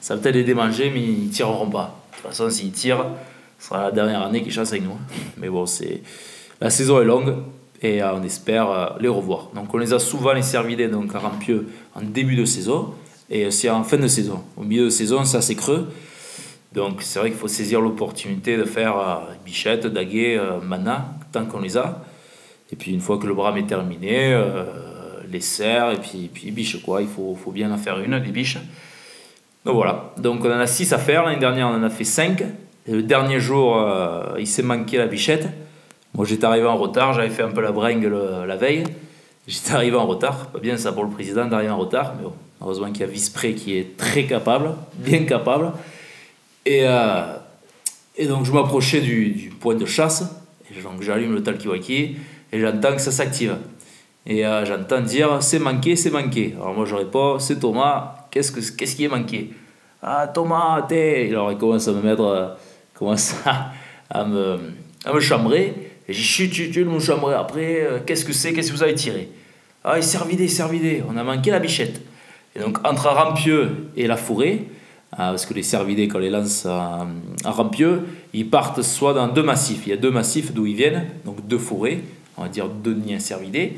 ça 0.00 0.16
peut-être 0.16 0.34
les 0.34 0.44
démanger, 0.44 0.90
mais 0.92 1.00
ils 1.00 1.30
tireront 1.30 1.70
pas. 1.70 2.02
De 2.10 2.16
toute 2.16 2.26
façon, 2.30 2.50
s'ils 2.50 2.72
tirent, 2.72 3.06
ce 3.58 3.68
sera 3.68 3.84
la 3.84 3.92
dernière 3.92 4.22
année 4.22 4.42
qu'ils 4.42 4.52
chassent 4.52 4.72
avec 4.72 4.84
nous. 4.84 4.98
Mais 5.38 5.48
bon, 5.48 5.64
c'est 5.64 6.02
la 6.60 6.68
saison 6.68 7.00
est 7.00 7.06
longue 7.06 7.34
et 7.82 8.02
on 8.02 8.22
espère 8.22 8.96
les 9.00 9.08
revoir. 9.08 9.48
Donc, 9.54 9.72
on 9.72 9.78
les 9.78 9.94
a 9.94 9.98
souvent 9.98 10.34
les 10.34 10.42
cervidés 10.42 10.88
donc, 10.88 11.14
à 11.14 11.18
Rampieux 11.18 11.68
en 11.94 12.02
début 12.02 12.36
de 12.36 12.44
saison 12.44 12.94
et 13.30 13.46
aussi 13.46 13.68
en 13.70 13.84
fin 13.84 13.96
de 13.96 14.06
saison. 14.08 14.42
Au 14.56 14.62
milieu 14.62 14.84
de 14.84 14.90
saison, 14.90 15.24
ça 15.24 15.40
c'est 15.40 15.54
creux. 15.54 15.88
Donc 16.74 17.02
c'est 17.02 17.20
vrai 17.20 17.30
qu'il 17.30 17.38
faut 17.38 17.48
saisir 17.48 17.80
l'opportunité 17.80 18.56
de 18.56 18.64
faire 18.64 18.98
euh, 18.98 19.14
bichette, 19.44 19.86
daguet, 19.86 20.36
euh, 20.36 20.60
mana, 20.60 21.14
tant 21.32 21.46
qu'on 21.46 21.60
les 21.60 21.76
a. 21.76 22.02
Et 22.72 22.76
puis 22.76 22.92
une 22.92 23.00
fois 23.00 23.18
que 23.18 23.26
le 23.26 23.34
brame 23.34 23.58
est 23.58 23.66
terminé, 23.66 24.32
euh, 24.32 24.64
les 25.30 25.40
serres 25.40 25.92
et 25.92 25.98
puis, 25.98 26.30
puis 26.32 26.50
biche 26.50 26.82
quoi. 26.82 27.00
Il 27.00 27.08
faut, 27.08 27.36
faut, 27.36 27.52
bien 27.52 27.70
en 27.70 27.78
faire 27.78 28.00
une, 28.00 28.18
des 28.18 28.32
biches. 28.32 28.58
Donc 29.64 29.76
voilà. 29.76 30.12
Donc 30.18 30.44
on 30.44 30.50
en 30.50 30.58
a 30.58 30.66
6 30.66 30.92
à 30.92 30.98
faire. 30.98 31.24
L'année 31.24 31.38
dernière 31.38 31.68
on 31.68 31.74
en 31.74 31.82
a 31.84 31.90
fait 31.90 32.04
5. 32.04 32.42
Et 32.86 32.92
le 32.92 33.02
dernier 33.02 33.40
jour, 33.40 33.82
il 34.38 34.46
s'est 34.46 34.62
manqué 34.62 34.98
la 34.98 35.06
bichette. 35.06 35.48
Moi, 36.12 36.26
j'étais 36.26 36.44
arrivé 36.44 36.66
en 36.66 36.76
retard, 36.76 37.14
j'avais 37.14 37.30
fait 37.30 37.42
un 37.42 37.50
peu 37.50 37.62
la 37.62 37.72
bringue 37.72 38.04
la 38.46 38.56
veille. 38.56 38.84
J'étais 39.46 39.72
arrivé 39.72 39.96
en 39.96 40.06
retard. 40.06 40.48
Pas 40.48 40.58
bien 40.58 40.76
ça 40.76 40.92
pour 40.92 41.04
le 41.04 41.08
président 41.08 41.46
d'arriver 41.46 41.70
en 41.70 41.78
retard, 41.78 42.12
mais 42.18 42.24
bon, 42.24 42.34
heureusement 42.64 42.90
qu'il 42.90 43.02
y 43.02 43.04
a 43.04 43.06
Vispré 43.06 43.54
qui 43.54 43.76
est 43.76 43.96
très 43.96 44.24
capable, 44.24 44.74
bien 44.94 45.24
capable. 45.24 45.72
Et, 46.66 46.80
euh, 46.82 47.36
et 48.16 48.26
donc, 48.26 48.44
je 48.44 48.52
m'approchais 48.52 49.00
du, 49.00 49.30
du, 49.30 49.50
point 49.50 49.74
de 49.74 49.84
chasse, 49.84 50.24
et 50.70 50.80
donc 50.80 51.02
j'allume 51.02 51.34
le 51.34 51.42
talkie-walkie, 51.42 52.16
et 52.52 52.60
j'entends 52.60 52.94
que 52.94 53.00
ça 53.00 53.12
s'active. 53.12 53.56
Et 54.26 54.46
euh, 54.46 54.64
j'entends 54.64 55.02
dire 55.02 55.42
c'est 55.42 55.58
manqué, 55.58 55.96
c'est 55.96 56.10
manqué. 56.10 56.54
Alors 56.56 56.74
moi 56.74 56.86
je 56.86 56.94
réponds 56.94 57.38
c'est 57.38 57.58
Thomas, 57.58 58.26
qu'est-ce, 58.30 58.50
que, 58.50 58.60
qu'est-ce 58.60 58.96
qui 58.96 59.04
est 59.04 59.08
manqué 59.08 59.50
Ah 60.02 60.26
Thomas, 60.32 60.82
t'es. 60.88 61.28
Alors 61.28 61.52
il 61.52 61.58
commence 61.58 61.86
à 61.88 61.92
me 61.92 62.00
mettre, 62.00 62.24
euh, 62.24 62.48
commence 62.94 63.34
à, 64.10 64.24
me, 64.24 64.58
à 65.04 65.12
me 65.12 65.20
chambrer. 65.20 65.74
Et 66.08 66.12
j'ai 66.12 66.22
chut, 66.22 66.52
chut, 66.52 66.72
chut, 66.72 66.86
me 66.86 66.98
chambrer. 66.98 67.34
Après, 67.34 67.82
euh, 67.82 67.98
qu'est-ce 68.06 68.24
que 68.24 68.32
c'est? 68.32 68.54
Qu'est-ce 68.54 68.72
que 68.72 68.76
vous 68.76 68.82
avez 68.82 68.94
tiré? 68.94 69.28
Ah, 69.82 69.98
il 69.98 70.02
servidé, 70.02 70.48
servidé, 70.48 71.02
on 71.06 71.16
a 71.18 71.22
manqué 71.22 71.50
la 71.50 71.58
bichette. 71.58 72.00
Et 72.56 72.60
donc 72.60 72.78
entre 72.86 73.08
Rampieux 73.08 73.88
et 73.96 74.06
la 74.06 74.16
forêt, 74.16 74.64
parce 75.16 75.46
que 75.46 75.54
les 75.54 75.62
cervidés, 75.62 76.08
quand 76.08 76.18
les 76.18 76.30
lance 76.30 76.66
à, 76.66 77.06
à 77.44 77.50
Rampieux, 77.50 78.02
ils 78.32 78.48
partent 78.48 78.82
soit 78.82 79.14
dans 79.14 79.28
deux 79.28 79.42
massifs. 79.42 79.82
Il 79.86 79.90
y 79.90 79.92
a 79.92 79.96
deux 79.96 80.10
massifs 80.10 80.52
d'où 80.52 80.66
ils 80.66 80.74
viennent, 80.74 81.06
donc 81.24 81.46
deux 81.46 81.58
forêts, 81.58 82.00
on 82.36 82.42
va 82.42 82.48
dire 82.48 82.68
deux 82.68 82.94
nids 82.94 83.20
cervidés. 83.20 83.76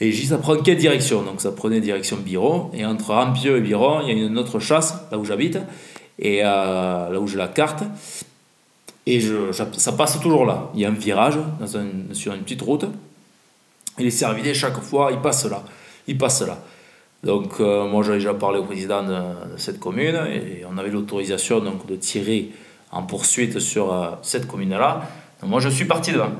Et 0.00 0.10
dis, 0.10 0.26
ça 0.26 0.38
prend 0.38 0.56
quelle 0.56 0.78
direction? 0.78 1.22
Donc 1.22 1.40
ça 1.40 1.52
prenait 1.52 1.80
direction 1.80 2.16
Biron. 2.16 2.70
Et 2.74 2.84
entre 2.84 3.12
Rampieux 3.12 3.58
et 3.58 3.60
Biron, 3.60 4.00
il 4.02 4.18
y 4.18 4.22
a 4.22 4.26
une 4.26 4.38
autre 4.38 4.58
chasse, 4.58 4.94
là 5.10 5.18
où 5.18 5.24
j'habite, 5.24 5.58
et 6.18 6.40
euh, 6.42 7.10
là 7.10 7.20
où 7.20 7.26
j'ai 7.26 7.38
la 7.38 7.48
carte. 7.48 7.84
Et 9.06 9.20
ça 9.52 9.92
passe 9.92 10.18
toujours 10.20 10.46
là. 10.46 10.70
Il 10.74 10.80
y 10.80 10.84
a 10.84 10.88
un 10.88 10.92
virage 10.92 11.38
sur 12.12 12.32
une 12.32 12.42
petite 12.42 12.62
route. 12.62 12.86
Et 13.98 14.02
les 14.02 14.10
cervidés, 14.10 14.54
chaque 14.54 14.80
fois, 14.80 15.10
ils 15.12 15.20
passent 15.20 15.44
là. 15.44 15.62
Ils 16.08 16.16
passent 16.18 16.42
là. 16.42 16.58
Donc 17.24 17.54
euh, 17.58 17.88
moi, 17.88 18.02
j'ai 18.02 18.12
déjà 18.12 18.34
parlé 18.34 18.58
au 18.58 18.64
président 18.64 19.02
de, 19.02 19.14
cette 19.56 19.80
commune 19.80 20.14
et 20.30 20.62
on 20.70 20.76
avait 20.76 20.90
l'autorisation 20.90 21.60
donc 21.60 21.86
de 21.86 21.96
tirer 21.96 22.50
en 22.92 23.02
poursuite 23.02 23.58
sur 23.58 23.92
euh, 23.92 24.10
cette 24.22 24.46
commune-là. 24.46 25.08
moi, 25.42 25.58
je 25.58 25.70
suis 25.70 25.86
parti 25.86 26.12
devant. 26.12 26.30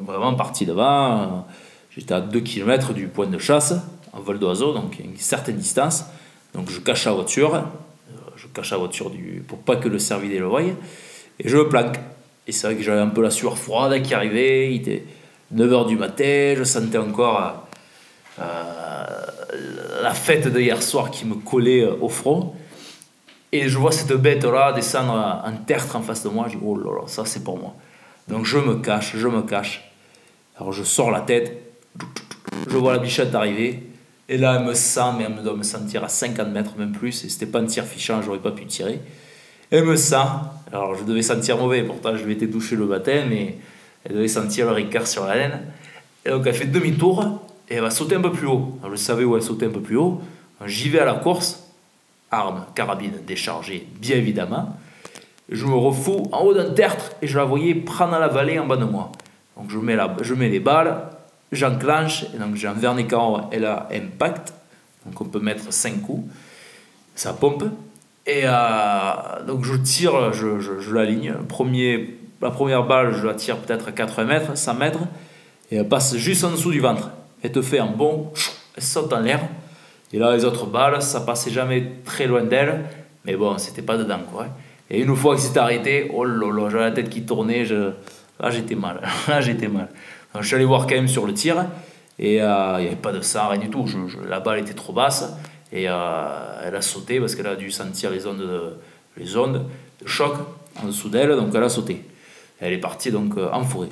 Vraiment 0.00 0.34
parti 0.34 0.64
devant. 0.66 1.46
J'étais 1.90 2.14
à 2.14 2.20
2 2.20 2.40
km 2.40 2.94
du 2.94 3.08
point 3.08 3.26
de 3.26 3.38
chasse, 3.38 3.74
en 4.12 4.20
vol 4.20 4.38
d'oiseau, 4.38 4.72
donc 4.72 5.00
une 5.00 5.16
certaine 5.16 5.56
distance. 5.56 6.04
Donc 6.54 6.70
je 6.70 6.78
cache 6.78 7.06
la 7.06 7.12
voiture, 7.12 7.56
euh, 7.56 7.60
je 8.36 8.46
cache 8.46 8.70
la 8.70 8.76
voiture 8.76 9.10
pour 9.48 9.58
pas 9.58 9.76
que 9.76 9.88
le 9.88 9.98
cervidé 9.98 10.38
le 10.38 10.46
voie, 10.46 10.62
et 10.62 10.74
je 11.44 11.56
me 11.56 11.68
planque. 11.68 11.96
Et 12.46 12.52
c'est 12.52 12.68
vrai 12.68 12.76
que 12.76 12.82
j'avais 12.82 13.00
un 13.00 13.08
peu 13.08 13.22
la 13.22 13.30
sueur 13.30 13.58
froide 13.58 14.00
qui 14.02 14.14
arrivait, 14.14 14.72
il 14.72 14.76
était 14.76 15.04
9h 15.52 15.88
du 15.88 15.96
matin, 15.96 16.54
je 16.56 16.62
sentais 16.62 16.98
encore 16.98 17.66
la 20.02 20.14
fête 20.14 20.48
de 20.48 20.60
hier 20.60 20.82
soir 20.82 21.10
qui 21.10 21.24
me 21.24 21.34
collait 21.34 21.82
euh, 21.82 21.94
au 22.00 22.08
front. 22.08 22.54
Et 23.52 23.68
je 23.68 23.78
vois 23.78 23.92
cette 23.92 24.12
bête-là 24.12 24.72
descendre 24.72 25.42
en 25.44 25.52
tertre 25.66 25.96
en 25.96 26.02
face 26.02 26.22
de 26.22 26.28
moi, 26.28 26.46
je 26.48 26.56
dis, 26.56 26.62
oh 26.64 26.76
là 26.76 27.00
là, 27.00 27.06
ça 27.06 27.24
c'est 27.24 27.42
pour 27.42 27.58
moi. 27.58 27.74
Donc 28.28 28.44
je 28.44 28.58
me 28.58 28.76
cache, 28.76 29.16
je 29.16 29.26
me 29.26 29.42
cache. 29.42 29.90
Alors 30.56 30.72
je 30.72 30.84
sors 30.84 31.10
la 31.10 31.20
tête, 31.20 31.56
je 32.68 32.76
vois 32.76 32.92
la 32.92 32.98
bichette 32.98 33.34
arriver. 33.34 33.90
Et 34.28 34.38
là, 34.38 34.58
elle 34.60 34.66
me 34.66 34.74
sent, 34.74 35.00
mais 35.18 35.24
elle 35.24 35.42
doit 35.42 35.56
me 35.56 35.64
sentir 35.64 36.04
à 36.04 36.08
50 36.08 36.52
mètres, 36.52 36.74
même 36.78 36.92
plus. 36.92 37.24
Et 37.24 37.28
c'était 37.28 37.46
pas 37.46 37.58
un 37.58 37.64
tir 37.64 37.84
fichant, 37.84 38.22
j'aurais 38.22 38.38
pas 38.38 38.52
pu 38.52 38.64
tirer. 38.64 39.00
Elle 39.72 39.84
me 39.84 39.96
sent. 39.96 40.14
Alors, 40.72 40.94
je 40.94 41.02
devais 41.02 41.22
sentir 41.22 41.56
mauvais, 41.56 41.82
pourtant, 41.82 42.16
je 42.16 42.28
été 42.28 42.48
touché 42.48 42.76
le 42.76 42.86
matin, 42.86 43.24
mais 43.28 43.58
elle 44.04 44.14
devait 44.14 44.28
sentir 44.28 44.66
le 44.66 44.72
ricard 44.72 45.08
sur 45.08 45.26
la 45.26 45.34
laine. 45.34 45.60
Et 46.24 46.30
donc, 46.30 46.46
elle 46.46 46.54
fait 46.54 46.66
demi-tour 46.66 47.42
et 47.70 47.76
elle 47.76 47.82
va 47.82 47.90
sauter 47.90 48.16
un 48.16 48.20
peu 48.20 48.32
plus 48.32 48.46
haut. 48.46 48.78
Je 48.90 48.96
savais 48.96 49.24
où 49.24 49.36
elle 49.36 49.42
sautait 49.42 49.66
un 49.66 49.70
peu 49.70 49.80
plus 49.80 49.96
haut. 49.96 50.20
J'y 50.66 50.88
vais 50.88 50.98
à 50.98 51.04
la 51.04 51.14
course, 51.14 51.64
arme, 52.30 52.66
carabine 52.74 53.14
déchargée, 53.26 53.86
bien 54.00 54.16
évidemment. 54.16 54.76
Je 55.48 55.64
me 55.66 55.74
refous 55.74 56.28
en 56.32 56.40
haut 56.42 56.54
d'un 56.54 56.70
tertre 56.70 57.12
et 57.22 57.26
je 57.26 57.38
la 57.38 57.44
voyais 57.44 57.74
prendre 57.74 58.18
la 58.18 58.28
vallée 58.28 58.58
en 58.58 58.66
bas 58.66 58.76
de 58.76 58.84
moi. 58.84 59.10
Donc, 59.56 59.70
je 59.70 59.78
mets, 59.78 59.96
la, 59.96 60.16
je 60.20 60.34
mets 60.34 60.48
les 60.48 60.60
balles, 60.60 61.02
j'enclenche, 61.52 62.24
et 62.34 62.38
donc 62.38 62.54
j'ai 62.54 62.68
un 62.68 62.72
vernis 62.72 63.06
et 63.52 63.58
là, 63.58 63.88
impact, 63.92 64.52
donc 65.06 65.20
on 65.20 65.24
peut 65.24 65.40
mettre 65.40 65.72
5 65.72 66.02
coups, 66.02 66.32
ça 67.14 67.32
pompe, 67.32 67.64
et 68.26 68.42
euh, 68.44 69.12
donc 69.46 69.64
je 69.64 69.74
tire, 69.74 70.32
je, 70.32 70.94
l'aligne, 70.94 71.34
la 72.40 72.50
première 72.50 72.86
balle, 72.86 73.14
je 73.14 73.26
la 73.26 73.34
tire 73.34 73.58
peut-être 73.58 73.88
à 73.88 73.92
80 73.92 74.24
mètres, 74.24 74.56
100 74.56 74.74
mètres, 74.74 75.00
et 75.70 75.76
elle 75.76 75.88
passe 75.88 76.16
juste 76.16 76.44
en 76.44 76.52
dessous 76.52 76.70
du 76.70 76.80
ventre, 76.80 77.10
elle 77.42 77.52
te 77.52 77.62
fait 77.62 77.78
un 77.78 77.86
bon, 77.86 78.32
elle 78.76 78.82
saute 78.82 79.12
en 79.12 79.20
l'air, 79.20 79.40
et 80.12 80.18
là 80.18 80.34
les 80.34 80.44
autres 80.44 80.66
balles, 80.66 81.00
ça 81.02 81.20
passait 81.20 81.50
jamais 81.50 81.92
très 82.04 82.26
loin 82.26 82.42
d'elle, 82.42 82.84
mais 83.24 83.36
bon, 83.36 83.58
c'était 83.58 83.82
pas 83.82 83.96
dedans 83.96 84.20
quoi. 84.32 84.46
Et 84.92 85.00
une 85.00 85.14
fois 85.14 85.36
que 85.36 85.40
c'était 85.40 85.60
arrêté, 85.60 86.10
oh 86.12 86.24
là 86.24 86.52
là, 86.52 86.68
j'avais 86.68 86.84
la 86.84 86.90
tête 86.90 87.10
qui 87.10 87.22
tournait, 87.22 87.64
je... 87.64 87.92
là 88.40 88.50
j'étais 88.50 88.74
mal, 88.74 89.00
là 89.28 89.40
j'étais 89.40 89.68
mal 89.68 89.88
je 90.38 90.46
suis 90.46 90.54
allé 90.54 90.64
voir 90.64 90.86
quand 90.86 90.94
même 90.94 91.08
sur 91.08 91.26
le 91.26 91.34
tir 91.34 91.66
et 92.18 92.40
euh, 92.42 92.74
il 92.78 92.82
n'y 92.82 92.86
avait 92.88 92.96
pas 92.96 93.12
de 93.12 93.20
sang, 93.20 93.48
rien 93.48 93.60
du 93.60 93.70
tout. 93.70 93.86
la 94.28 94.40
balle 94.40 94.60
était 94.60 94.74
trop 94.74 94.92
basse 94.92 95.32
et 95.72 95.88
euh, 95.88 96.62
elle 96.64 96.76
a 96.76 96.82
sauté 96.82 97.18
parce 97.18 97.34
qu'elle 97.34 97.46
a 97.46 97.56
dû 97.56 97.70
sentir 97.70 98.10
les 98.10 98.26
ondes, 98.26 98.38
de, 98.38 98.76
les 99.16 99.36
ondes 99.36 99.66
de 100.00 100.06
choc 100.06 100.34
en 100.82 100.86
dessous 100.86 101.08
d'elle, 101.08 101.30
donc 101.30 101.54
elle 101.54 101.62
a 101.62 101.68
sauté. 101.68 102.04
Elle 102.60 102.74
est 102.74 102.78
partie 102.78 103.10
donc 103.10 103.36
euh, 103.36 103.48
en 103.52 103.64
forêt. 103.64 103.88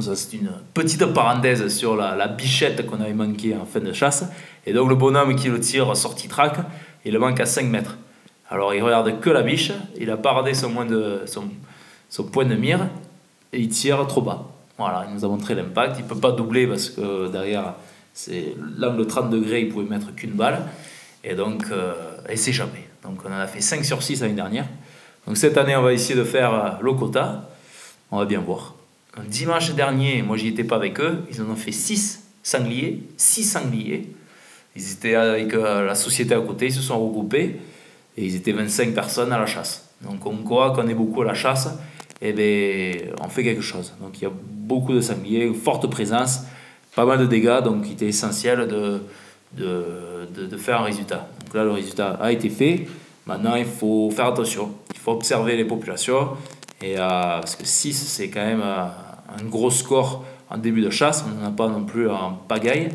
Ça 0.00 0.16
c'est 0.16 0.36
une 0.36 0.50
petite 0.72 1.04
parenthèse 1.04 1.68
sur 1.68 1.96
la, 1.96 2.26
bichette 2.26 2.86
qu'on 2.86 3.00
avait 3.00 3.12
manqué 3.12 3.54
en 3.54 3.66
fin 3.66 3.80
de 3.80 3.92
chasse. 3.92 4.24
Et 4.64 4.72
donc 4.72 4.88
le 4.88 4.94
bonhomme 4.94 5.36
qui 5.36 5.48
le 5.48 5.60
tire 5.60 5.94
sorti 5.96 6.28
track, 6.28 6.56
il 7.04 7.12
le 7.12 7.18
manque 7.18 7.38
à 7.40 7.46
5 7.46 7.66
mètres. 7.66 7.98
Alors 8.48 8.72
il 8.72 8.82
regarde 8.82 9.20
que 9.20 9.28
la 9.28 9.42
biche, 9.42 9.72
il 9.98 10.10
a 10.10 10.16
paradé 10.16 10.54
son, 10.54 10.72
son, 12.08 12.24
point 12.24 12.46
de 12.46 12.54
mire 12.54 12.88
et 13.52 13.60
il 13.60 13.68
tire 13.68 14.06
trop 14.06 14.22
bas. 14.22 14.48
Voilà, 14.78 15.04
il 15.08 15.14
nous 15.14 15.24
a 15.24 15.28
montré 15.28 15.54
l'impact. 15.54 15.96
Il 15.98 16.04
ne 16.04 16.08
peut 16.08 16.18
pas 16.18 16.32
doubler 16.32 16.66
parce 16.66 16.88
que 16.88 17.28
derrière, 17.28 17.74
c'est 18.14 18.54
l'angle 18.78 19.06
30 19.06 19.30
degrés, 19.30 19.60
il 19.60 19.68
pouvait 19.68 19.88
mettre 19.88 20.14
qu'une 20.14 20.32
balle. 20.32 20.62
Et 21.24 21.34
donc, 21.34 21.64
euh, 21.70 21.94
s'est 22.34 22.50
échappé. 22.50 22.78
Donc, 23.04 23.20
on 23.24 23.28
en 23.28 23.38
a 23.38 23.46
fait 23.46 23.60
5 23.60 23.84
sur 23.84 24.02
6 24.02 24.22
l'année 24.22 24.34
dernière. 24.34 24.66
Donc, 25.26 25.36
cette 25.36 25.56
année, 25.56 25.76
on 25.76 25.82
va 25.82 25.92
essayer 25.92 26.18
de 26.18 26.24
faire 26.24 26.52
euh, 26.52 26.70
le 26.82 26.92
quota. 26.94 27.48
On 28.10 28.18
va 28.18 28.24
bien 28.24 28.40
voir. 28.40 28.74
Dimanche 29.26 29.74
dernier, 29.74 30.22
moi, 30.22 30.36
j'y 30.36 30.48
étais 30.48 30.64
pas 30.64 30.76
avec 30.76 31.00
eux. 31.00 31.24
Ils 31.30 31.40
en 31.42 31.50
ont 31.50 31.56
fait 31.56 31.72
6 31.72 32.22
sangliers. 32.42 33.02
6 33.16 33.44
sangliers. 33.44 34.08
Ils 34.74 34.92
étaient 34.92 35.14
avec 35.14 35.52
euh, 35.54 35.84
la 35.84 35.94
société 35.94 36.34
à 36.34 36.40
côté, 36.40 36.66
ils 36.66 36.72
se 36.72 36.80
sont 36.80 36.98
regroupés. 36.98 37.56
Et 38.16 38.24
ils 38.24 38.36
étaient 38.36 38.52
25 38.52 38.94
personnes 38.94 39.32
à 39.32 39.38
la 39.38 39.46
chasse. 39.46 39.88
Donc, 40.02 40.24
on 40.26 40.36
croit 40.38 40.72
qu'on 40.72 40.88
est 40.88 40.94
beaucoup 40.94 41.22
à 41.22 41.24
la 41.24 41.34
chasse 41.34 41.68
et 42.22 42.28
eh 42.28 42.32
bien, 42.32 43.14
on 43.20 43.28
fait 43.28 43.42
quelque 43.42 43.62
chose. 43.62 43.94
Donc 44.00 44.18
il 44.18 44.22
y 44.22 44.26
a 44.26 44.30
beaucoup 44.32 44.92
de 44.92 45.00
sangliers, 45.00 45.52
forte 45.54 45.90
présence, 45.90 46.42
pas 46.94 47.04
mal 47.04 47.18
de 47.18 47.26
dégâts, 47.26 47.60
donc 47.64 47.82
il 47.84 47.94
était 47.94 48.06
essentiel 48.06 48.68
de, 48.68 49.02
de, 49.56 50.46
de, 50.46 50.56
faire 50.56 50.82
un 50.82 50.84
résultat. 50.84 51.28
Donc 51.44 51.54
là, 51.54 51.64
le 51.64 51.72
résultat 51.72 52.10
a 52.22 52.30
été 52.30 52.48
fait. 52.48 52.86
Maintenant, 53.26 53.56
il 53.56 53.64
faut 53.64 54.08
faire 54.12 54.26
attention. 54.26 54.70
Il 54.94 55.00
faut 55.00 55.10
observer 55.10 55.56
les 55.56 55.64
populations. 55.64 56.28
Et, 56.82 56.98
euh, 56.98 56.98
parce 56.98 57.56
que 57.56 57.64
6, 57.64 57.92
c'est 57.92 58.28
quand 58.28 58.44
même 58.44 58.62
euh, 58.62 58.86
un 59.38 59.44
gros 59.44 59.70
score 59.70 60.24
en 60.50 60.58
début 60.58 60.82
de 60.82 60.90
chasse. 60.90 61.24
On 61.26 61.40
n'en 61.40 61.48
a 61.48 61.50
pas 61.50 61.68
non 61.68 61.84
plus 61.84 62.10
en 62.10 62.32
pagaille. 62.32 62.88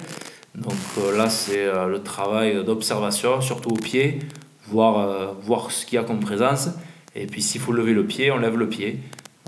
Donc 0.55 0.73
euh, 0.97 1.17
là, 1.17 1.29
c'est 1.29 1.65
le 1.65 2.01
travail 2.03 2.63
d'observation, 2.65 3.41
surtout 3.41 3.69
au 3.69 3.77
pied, 3.77 4.19
voir, 4.67 5.33
voir 5.41 5.71
ce 5.71 5.85
qu'il 5.85 5.97
y 5.97 5.99
a 5.99 6.03
comme 6.03 6.19
présence. 6.19 6.69
Et 7.15 7.27
puis 7.27 7.41
s'il 7.41 7.61
faut 7.61 7.71
lever 7.71 7.93
le 7.93 8.05
pied, 8.05 8.31
on 8.31 8.37
lève 8.37 8.57
le 8.57 8.67
pied. 8.67 8.99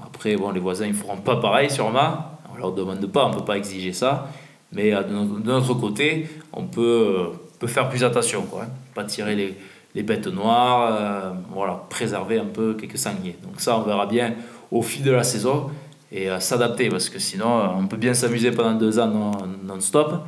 Après, 0.02 0.36
bon, 0.36 0.52
les 0.52 0.60
voisins, 0.60 0.88
ne 0.88 0.94
feront 0.94 1.18
pas 1.18 1.38
pareil 1.38 1.70
sûrement. 1.70 2.40
On 2.52 2.56
ne 2.56 2.60
leur 2.60 2.72
demande 2.72 3.06
pas, 3.08 3.26
on 3.26 3.30
ne 3.30 3.36
peut 3.36 3.46
pas 3.46 3.58
exiger 3.58 3.94
ça. 3.94 4.30
Mais 4.72 4.92
de 4.92 5.44
notre 5.44 5.74
côté, 5.74 6.28
on 6.54 6.66
peut, 6.66 7.32
peut 7.58 7.68
faire 7.68 7.90
plus 7.90 8.04
attention. 8.04 8.44
Quoi, 8.44 8.64
hein. 8.64 8.70
Pas 8.94 9.04
tirer 9.04 9.36
les, 9.36 9.58
les 9.96 10.04
bêtes 10.04 10.28
noires, 10.28 10.90
euh, 10.92 11.32
voilà, 11.54 11.84
préserver 11.90 12.40
un 12.40 12.46
peu 12.46 12.76
quelques 12.76 12.98
sangliers. 12.98 13.38
Donc 13.44 13.60
ça, 13.60 13.78
on 13.78 13.82
verra 13.82 14.06
bien 14.06 14.36
au 14.72 14.82
fil 14.82 15.04
de 15.04 15.12
la 15.12 15.24
saison 15.24 15.70
et 16.12 16.28
s'adapter 16.40 16.90
parce 16.90 17.10
que 17.10 17.20
sinon, 17.20 17.76
on 17.78 17.88
peut 17.88 17.98
bien 17.98 18.14
s'amuser 18.14 18.52
pendant 18.52 18.74
deux 18.74 18.98
ans 18.98 19.32
non-stop. 19.64 20.26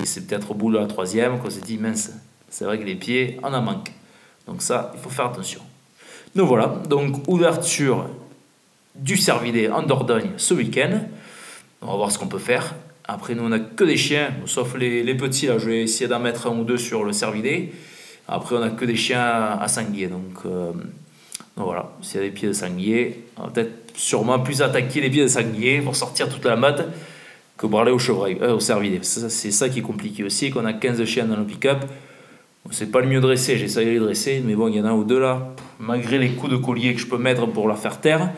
et 0.00 0.04
c'est 0.04 0.26
peut-être 0.26 0.50
au 0.50 0.54
bout 0.54 0.72
de 0.72 0.78
la 0.78 0.86
troisième 0.86 1.38
qu'on 1.38 1.50
s'est 1.50 1.60
dit, 1.60 1.78
mince, 1.78 2.12
c'est 2.48 2.64
vrai 2.64 2.78
que 2.78 2.84
les 2.84 2.96
pieds, 2.96 3.38
on 3.42 3.52
en 3.54 3.62
manque. 3.62 3.92
Donc 4.46 4.62
ça, 4.62 4.90
il 4.94 5.00
faut 5.00 5.10
faire 5.10 5.26
attention. 5.26 5.60
Donc 6.34 6.48
voilà, 6.48 6.74
donc 6.88 7.28
ouverture 7.28 8.06
du 8.94 9.16
cervidé 9.16 9.68
en 9.68 9.82
Dordogne 9.82 10.30
ce 10.36 10.54
week-end. 10.54 11.00
On 11.80 11.86
va 11.86 11.96
voir 11.96 12.10
ce 12.10 12.18
qu'on 12.18 12.26
peut 12.26 12.38
faire. 12.38 12.74
Après, 13.04 13.34
nous, 13.34 13.42
on 13.42 13.48
n'a 13.48 13.58
que 13.58 13.84
des 13.84 13.96
chiens, 13.96 14.32
sauf 14.46 14.76
les, 14.76 15.02
les 15.02 15.14
petits. 15.14 15.46
Là, 15.46 15.58
je 15.58 15.66
vais 15.66 15.82
essayer 15.82 16.08
d'en 16.08 16.20
mettre 16.20 16.46
un 16.46 16.56
ou 16.56 16.64
deux 16.64 16.78
sur 16.78 17.04
le 17.04 17.12
cervidé. 17.12 17.72
Après, 18.28 18.56
on 18.56 18.60
n'a 18.60 18.70
que 18.70 18.84
des 18.84 18.96
chiens 18.96 19.58
à 19.60 19.68
sanglier. 19.68 20.06
Donc, 20.06 20.46
euh, 20.46 20.72
donc 21.56 21.66
voilà, 21.66 21.90
s'il 22.02 22.20
y 22.20 22.24
a 22.24 22.26
des 22.26 22.32
pieds 22.32 22.48
de 22.48 22.52
sanglier, 22.52 23.24
on 23.36 23.44
va 23.44 23.50
peut-être 23.50 23.92
sûrement 23.94 24.38
plus 24.38 24.62
attaquer 24.62 25.00
les 25.00 25.10
pieds 25.10 25.22
de 25.22 25.28
sanglier 25.28 25.80
pour 25.80 25.96
sortir 25.96 26.28
toute 26.28 26.44
la 26.44 26.56
mode 26.56 26.90
que 27.56 27.66
branler 27.66 27.92
au 27.92 27.98
chevreuil, 27.98 28.38
euh, 28.40 28.54
au 28.54 28.60
cervidé. 28.60 29.00
C'est 29.02 29.50
ça 29.50 29.68
qui 29.68 29.80
est 29.80 29.82
compliqué 29.82 30.24
aussi, 30.24 30.50
qu'on 30.50 30.64
a 30.64 30.72
15 30.72 31.04
chiens 31.04 31.26
dans 31.26 31.36
le 31.36 31.44
pick-up. 31.44 31.84
C'est 32.70 32.90
pas 32.90 33.00
le 33.00 33.08
mieux 33.08 33.20
dressé, 33.20 33.58
j'essaye 33.58 33.86
de 33.86 33.90
les 33.90 33.98
dresser, 33.98 34.42
mais 34.44 34.54
bon, 34.54 34.68
il 34.68 34.76
y 34.76 34.80
en 34.80 34.84
a 34.84 34.92
ou 34.92 35.02
deux 35.02 35.18
là, 35.18 35.52
malgré 35.80 36.18
les 36.18 36.30
coups 36.30 36.52
de 36.52 36.56
collier 36.56 36.94
que 36.94 37.00
je 37.00 37.06
peux 37.06 37.18
mettre 37.18 37.46
pour 37.46 37.66
la 37.68 37.74
faire 37.74 38.00
taire, 38.00 38.30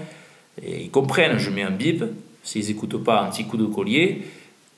ils 0.66 0.90
comprennent, 0.90 1.36
je 1.38 1.50
mets 1.50 1.62
un 1.62 1.70
bip, 1.70 2.04
s'ils 2.42 2.66
n'écoutent 2.66 3.04
pas, 3.04 3.22
un 3.22 3.30
petit 3.30 3.44
coup 3.44 3.58
de 3.58 3.66
collier, 3.66 4.22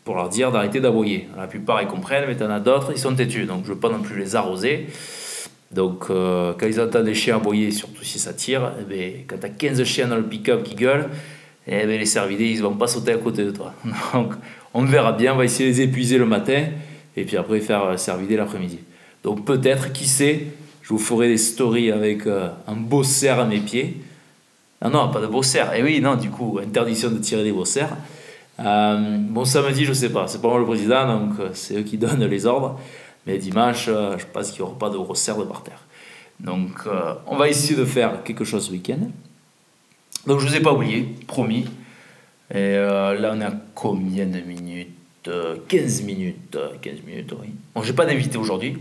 pour 0.06 0.14
leur 0.14 0.28
dire 0.28 0.52
d'arrêter 0.52 0.78
d'aboyer. 0.78 1.26
La 1.36 1.48
plupart, 1.48 1.82
ils 1.82 1.88
comprennent, 1.88 2.26
mais 2.28 2.34
il 2.34 2.40
y 2.40 2.44
en 2.44 2.50
a 2.50 2.60
d'autres, 2.60 2.92
ils 2.92 2.98
sont 2.98 3.12
têtus, 3.12 3.44
donc 3.44 3.64
je 3.64 3.70
ne 3.70 3.74
veux 3.74 3.80
pas 3.80 3.90
non 3.90 3.98
plus 3.98 4.16
les 4.16 4.36
arroser. 4.36 4.86
Donc, 5.72 6.04
euh, 6.10 6.54
quand 6.56 6.66
ils 6.66 6.80
entendent 6.80 7.06
des 7.06 7.14
chiens 7.14 7.36
aboyer, 7.36 7.72
surtout 7.72 8.04
si 8.04 8.20
ça 8.20 8.32
tire, 8.32 8.72
eh 8.80 8.84
bien, 8.84 9.10
quand 9.26 9.36
tu 9.40 9.46
as 9.46 9.48
15 9.48 9.82
chiens 9.82 10.06
dans 10.06 10.14
le 10.14 10.22
pick-up 10.22 10.62
qui 10.62 10.76
gueulent, 10.76 11.08
eh 11.66 11.84
bien, 11.86 11.98
les 11.98 12.06
cervidés, 12.06 12.50
ils 12.50 12.62
vont 12.62 12.76
pas 12.76 12.86
sauter 12.86 13.14
à 13.14 13.16
côté 13.16 13.44
de 13.44 13.50
toi. 13.50 13.74
Donc, 14.14 14.34
on 14.74 14.84
verra 14.84 15.10
bien, 15.10 15.34
on 15.34 15.38
va 15.38 15.44
essayer 15.44 15.72
de 15.72 15.74
les 15.74 15.82
épuiser 15.82 16.18
le 16.18 16.26
matin, 16.26 16.66
et 17.16 17.24
puis 17.24 17.36
après 17.36 17.58
faire 17.58 17.98
cervider 17.98 18.36
l'après-midi. 18.36 18.78
Donc, 19.24 19.44
peut-être, 19.44 19.92
qui 19.92 20.06
sait, 20.06 20.46
je 20.82 20.90
vous 20.90 21.00
ferai 21.00 21.26
des 21.26 21.36
stories 21.36 21.90
avec 21.90 22.28
euh, 22.28 22.48
un 22.68 22.76
beau 22.76 23.02
cerf 23.02 23.40
à 23.40 23.44
mes 23.44 23.58
pieds. 23.58 23.96
Non, 24.84 24.90
non, 24.90 25.08
pas 25.10 25.20
de 25.20 25.26
beau 25.26 25.42
cerf. 25.42 25.72
Eh 25.76 25.82
oui, 25.82 26.00
non, 26.00 26.14
du 26.14 26.30
coup, 26.30 26.60
interdiction 26.62 27.10
de 27.10 27.18
tirer 27.18 27.42
des 27.42 27.50
beaux 27.50 27.64
cerfs. 27.64 27.96
Euh, 28.58 29.18
bon, 29.18 29.44
samedi, 29.44 29.84
je 29.84 29.92
sais 29.92 30.10
pas, 30.10 30.26
c'est 30.26 30.40
pas 30.40 30.48
moi 30.48 30.58
le 30.58 30.64
président, 30.64 31.06
donc 31.06 31.38
euh, 31.38 31.50
c'est 31.52 31.76
eux 31.76 31.82
qui 31.82 31.98
donnent 31.98 32.24
les 32.24 32.46
ordres. 32.46 32.78
Mais 33.26 33.38
dimanche, 33.38 33.86
euh, 33.88 34.16
je 34.18 34.24
pense 34.32 34.50
qu'il 34.50 34.62
n'y 34.62 34.68
aura 34.68 34.78
pas 34.78 34.88
de 34.88 34.96
gros 34.96 35.14
de 35.14 35.44
par 35.44 35.62
terre. 35.62 35.80
Donc, 36.38 36.86
on 37.26 37.36
va 37.36 37.48
essayer 37.48 37.74
de 37.74 37.84
faire 37.86 38.22
quelque 38.22 38.44
chose 38.44 38.66
ce 38.66 38.70
week-end. 38.70 39.08
Donc, 40.26 40.38
je 40.40 40.44
ne 40.44 40.50
vous 40.50 40.56
ai 40.56 40.60
pas 40.60 40.74
oublié, 40.74 41.08
promis. 41.26 41.66
Et 42.54 42.74
là, 42.74 43.32
on 43.34 43.40
à 43.40 43.52
combien 43.74 44.26
de 44.26 44.40
minutes 44.40 45.30
15 45.68 46.02
minutes. 46.02 46.58
15 46.82 46.92
minutes, 47.06 47.32
oui. 47.40 47.54
Bon, 47.74 47.82
j'ai 47.82 47.94
pas 47.94 48.04
d'invité 48.04 48.36
aujourd'hui. 48.36 48.76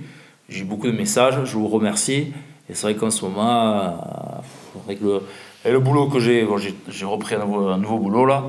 J'ai 0.50 0.64
eu 0.64 0.64
beaucoup 0.66 0.88
de 0.88 0.92
messages, 0.92 1.46
je 1.46 1.54
vous 1.56 1.70
remercie. 1.70 2.34
Et 2.70 2.74
c'est 2.74 2.88
vrai 2.88 2.96
qu'en 2.96 3.10
ce 3.10 3.24
moment, 3.24 4.44
avec 4.86 5.00
le, 5.00 5.22
le 5.64 5.80
boulot 5.80 6.08
que 6.10 6.20
j'ai, 6.20 6.44
bon, 6.44 6.58
j'ai 6.58 7.06
repris 7.06 7.36
un 7.36 7.78
nouveau 7.78 8.00
boulot 8.00 8.26
là. 8.26 8.44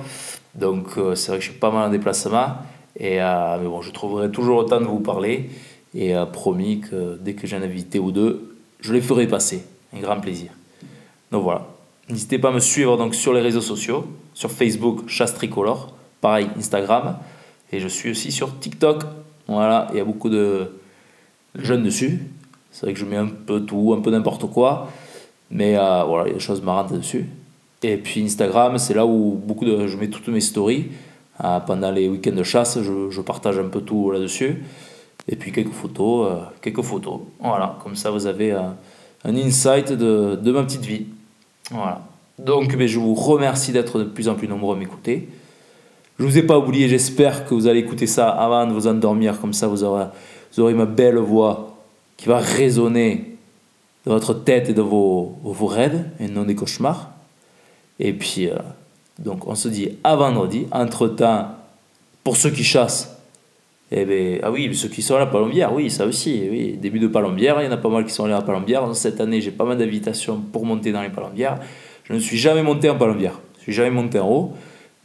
Donc 0.57 0.97
euh, 0.97 1.15
c'est 1.15 1.29
vrai 1.29 1.39
que 1.39 1.45
je 1.45 1.51
suis 1.51 1.59
pas 1.59 1.71
mal 1.71 1.89
en 1.89 1.91
déplacement. 1.91 2.57
Et, 2.99 3.21
euh, 3.21 3.59
mais 3.61 3.69
bon, 3.69 3.83
je 3.83 3.91
trouverai 3.93 4.31
toujours 4.31 4.63
le 4.63 4.67
temps 4.67 4.81
de 4.81 4.87
vous 4.87 5.01
parler. 5.01 5.51
Et 5.95 6.17
euh, 6.17 6.27
promis 6.27 6.81
que 6.81 7.19
dès 7.21 7.35
que 7.35 7.47
j'ai 7.47 7.57
un 7.57 7.63
invité 7.63 7.99
ou 7.99 8.11
deux, 8.11 8.57
je 8.81 8.93
les 8.93 9.01
ferai 9.01 9.27
passer. 9.27 9.65
Un 9.95 10.01
grand 10.01 10.21
plaisir. 10.21 10.51
Donc 11.31 11.43
voilà. 11.43 11.67
N'hésitez 12.09 12.39
pas 12.39 12.49
à 12.49 12.53
me 12.53 12.61
suivre 12.61 12.97
donc, 12.97 13.15
sur 13.15 13.33
les 13.33 13.41
réseaux 13.41 13.61
sociaux, 13.61 14.07
sur 14.33 14.51
Facebook, 14.51 15.09
Chasse 15.09 15.35
Tricolore, 15.35 15.93
pareil, 16.21 16.49
Instagram. 16.57 17.17
Et 17.73 17.81
je 17.81 17.89
suis 17.89 18.11
aussi 18.11 18.31
sur 18.31 18.59
TikTok. 18.59 19.03
Voilà, 19.49 19.89
il 19.93 19.99
y 19.99 20.01
a 20.01 20.05
beaucoup 20.05 20.29
de 20.29 20.71
jeunes 21.57 21.83
dessus. 21.83 22.21
C'est 22.71 22.87
vrai 22.87 22.93
que 22.93 23.01
je 23.01 23.05
mets 23.05 23.17
un 23.17 23.27
peu 23.27 23.61
tout, 23.61 23.95
un 23.97 24.01
peu 24.01 24.11
n'importe 24.11 24.47
quoi. 24.51 24.89
Mais 25.51 25.75
voilà, 25.75 26.25
il 26.27 26.29
y 26.29 26.31
a 26.31 26.35
des 26.35 26.41
choses 26.41 26.63
marrantes 26.63 26.93
dessus. 26.93 27.27
Et 27.83 27.97
puis 27.97 28.25
Instagram, 28.25 28.79
c'est 28.79 28.95
là 28.95 29.07
où 29.07 29.41
beaucoup 29.43 29.65
de, 29.65 29.87
je 29.87 29.97
mets 29.97 30.09
toutes 30.09 30.29
mes 30.29 30.41
stories. 30.41 30.87
Euh, 31.45 31.61
pendant 31.61 31.91
les 31.91 32.09
week-ends 32.09 32.35
de 32.35 32.43
chasse, 32.43 32.81
je, 32.81 33.11
je 33.11 33.21
partage 33.21 33.59
un 33.59 33.69
peu 33.69 33.83
tout 33.83 34.11
là-dessus. 34.11 34.63
Et 35.29 35.37
puis 35.37 35.53
quelques 35.53 35.73
photos, 35.73 36.31
euh, 36.31 36.37
quelques 36.63 36.83
photos. 36.83 37.21
Voilà, 37.41 37.79
comme 37.83 37.97
ça 37.97 38.11
vous 38.11 38.27
avez 38.27 38.53
un, 38.53 38.77
un 39.25 39.37
insight 39.37 39.93
de, 39.93 40.37
de, 40.37 40.53
ma 40.53 40.63
petite 40.63 40.85
vie. 40.85 41.07
Voilà. 41.71 42.03
Donc 42.39 42.75
mais 42.77 42.89
je 42.89 42.99
vous 42.99 43.15
remercie 43.15 43.73
d'être 43.73 43.99
de 43.99 44.05
plus 44.05 44.29
en 44.29 44.35
plus 44.35 44.49
nombreux 44.49 44.75
à 44.75 44.79
m'écouter. 44.79 45.29
Je 46.19 46.25
ne 46.25 46.31
vous 46.31 46.39
ai 46.39 46.43
pas 46.43 46.59
oublié, 46.59 46.89
j'espère 46.89 47.45
que 47.45 47.55
vous 47.55 47.67
allez 47.67 47.81
écouter 47.81 48.07
ça 48.07 48.31
avant 48.31 48.67
de 48.67 48.73
vous 48.73 48.87
endormir, 48.87 49.39
comme 49.39 49.53
ça 49.53 49.67
vous 49.67 49.85
aurez, 49.85 50.07
aurez 50.57 50.73
ma 50.73 50.87
belle 50.87 51.19
voix 51.19 51.77
qui 52.17 52.27
va 52.29 52.39
résonner 52.39 53.37
de 54.07 54.13
votre 54.13 54.33
tête 54.33 54.71
et 54.71 54.73
de 54.73 54.81
vos, 54.81 55.37
vos 55.43 55.67
rêves 55.67 56.07
et 56.19 56.29
non 56.29 56.45
des 56.45 56.55
cauchemars. 56.55 57.11
Et 57.99 58.13
puis, 58.13 58.49
euh, 58.49 58.57
donc 59.19 59.47
on 59.47 59.55
se 59.55 59.69
dit 59.69 59.91
à 60.05 60.17
vendredi. 60.17 60.67
Entre-temps, 60.73 61.49
pour 62.25 62.37
ceux 62.37 62.51
qui 62.51 62.65
chassent, 62.65 63.17
eh 63.93 64.05
bien, 64.05 64.39
ah 64.43 64.51
oui, 64.51 64.75
ceux 64.75 64.89
qui 64.89 65.01
sont 65.01 65.15
à 65.15 65.21
la 65.21 65.27
Palombière, 65.27 65.73
oui, 65.73 65.91
ça 65.91 66.07
aussi, 66.07 66.47
oui, 66.51 66.77
début 66.81 66.99
de 66.99 67.07
Palombière, 67.07 67.61
il 67.61 67.67
y 67.67 67.69
en 67.69 67.73
a 67.73 67.77
pas 67.77 67.89
mal 67.89 68.05
qui 68.05 68.13
sont 68.13 68.25
allés 68.25 68.35
à 68.35 68.39
la 68.39 68.43
Palombière. 68.43 68.95
Cette 68.95 69.21
année, 69.21 69.41
j'ai 69.41 69.53
pas 69.53 69.65
mal 69.65 69.79
d'invitations 69.79 70.41
pour 70.41 70.67
monter 70.67 70.91
dans 70.91 71.03
les 71.03 71.09
Palombières. 71.09 71.61
Je 72.05 72.13
ne 72.13 72.19
suis 72.19 72.37
jamais 72.37 72.63
monté 72.63 72.91
en 72.91 72.97
Palombière, 72.97 73.39
je 73.59 73.63
suis 73.63 73.73
jamais 73.73 73.91
monté 73.91 74.19
en 74.19 74.29
haut, 74.29 74.55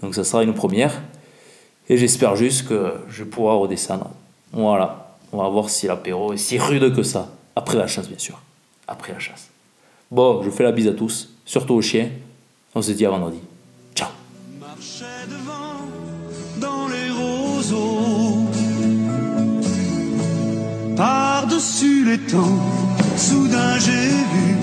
donc 0.02 0.16
ça 0.16 0.24
sera 0.24 0.44
une 0.44 0.54
première. 0.54 1.02
Et 1.90 1.98
j'espère 1.98 2.36
juste 2.36 2.68
que 2.68 2.94
je 3.10 3.24
pourrai 3.24 3.56
redescendre. 3.56 4.12
Voilà, 4.52 5.16
on 5.32 5.38
va 5.38 5.50
voir 5.50 5.70
si 5.70 5.88
l'apéro 5.88 6.34
est 6.34 6.38
si 6.38 6.58
rude 6.58 6.96
que 6.96 7.04
ça. 7.04 7.30
Après 7.56 7.78
la 7.78 7.88
chasse, 7.88 8.08
bien 8.08 8.20
sûr. 8.20 8.42
Après 8.88 9.14
la 9.14 9.20
chasse. 9.20 9.50
Bon, 10.10 10.42
je 10.44 10.50
fais 10.50 10.64
la 10.64 10.72
bise 10.72 10.88
à 10.88 10.94
tous, 10.94 11.34
surtout 11.46 11.76
aux 11.76 11.82
chiens. 11.82 12.10
On 12.74 12.82
se 12.82 12.92
dit 12.92 13.06
à 13.06 13.10
vendredi. 13.10 13.40
Ciao. 13.96 14.08
Marchais 14.60 15.28
devant 15.30 15.82
dans 16.58 16.88
les 16.88 17.10
roseaux. 17.12 18.46
Par-dessus 20.96 22.06
les 22.06 22.18
temps, 22.20 22.60
soudain 23.18 23.78
j'ai 23.80 24.10
vu 24.34 24.56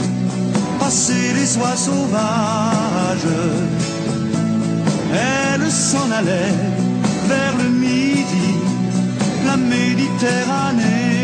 passer 0.78 1.34
les 1.34 1.56
oies 1.58 1.76
sauvages. 1.76 3.34
Elle 5.12 5.70
s'en 5.70 6.10
allait 6.10 6.54
vers 7.26 7.56
le 7.58 7.68
midi, 7.68 8.54
la 9.44 9.56
Méditerranée. 9.58 11.17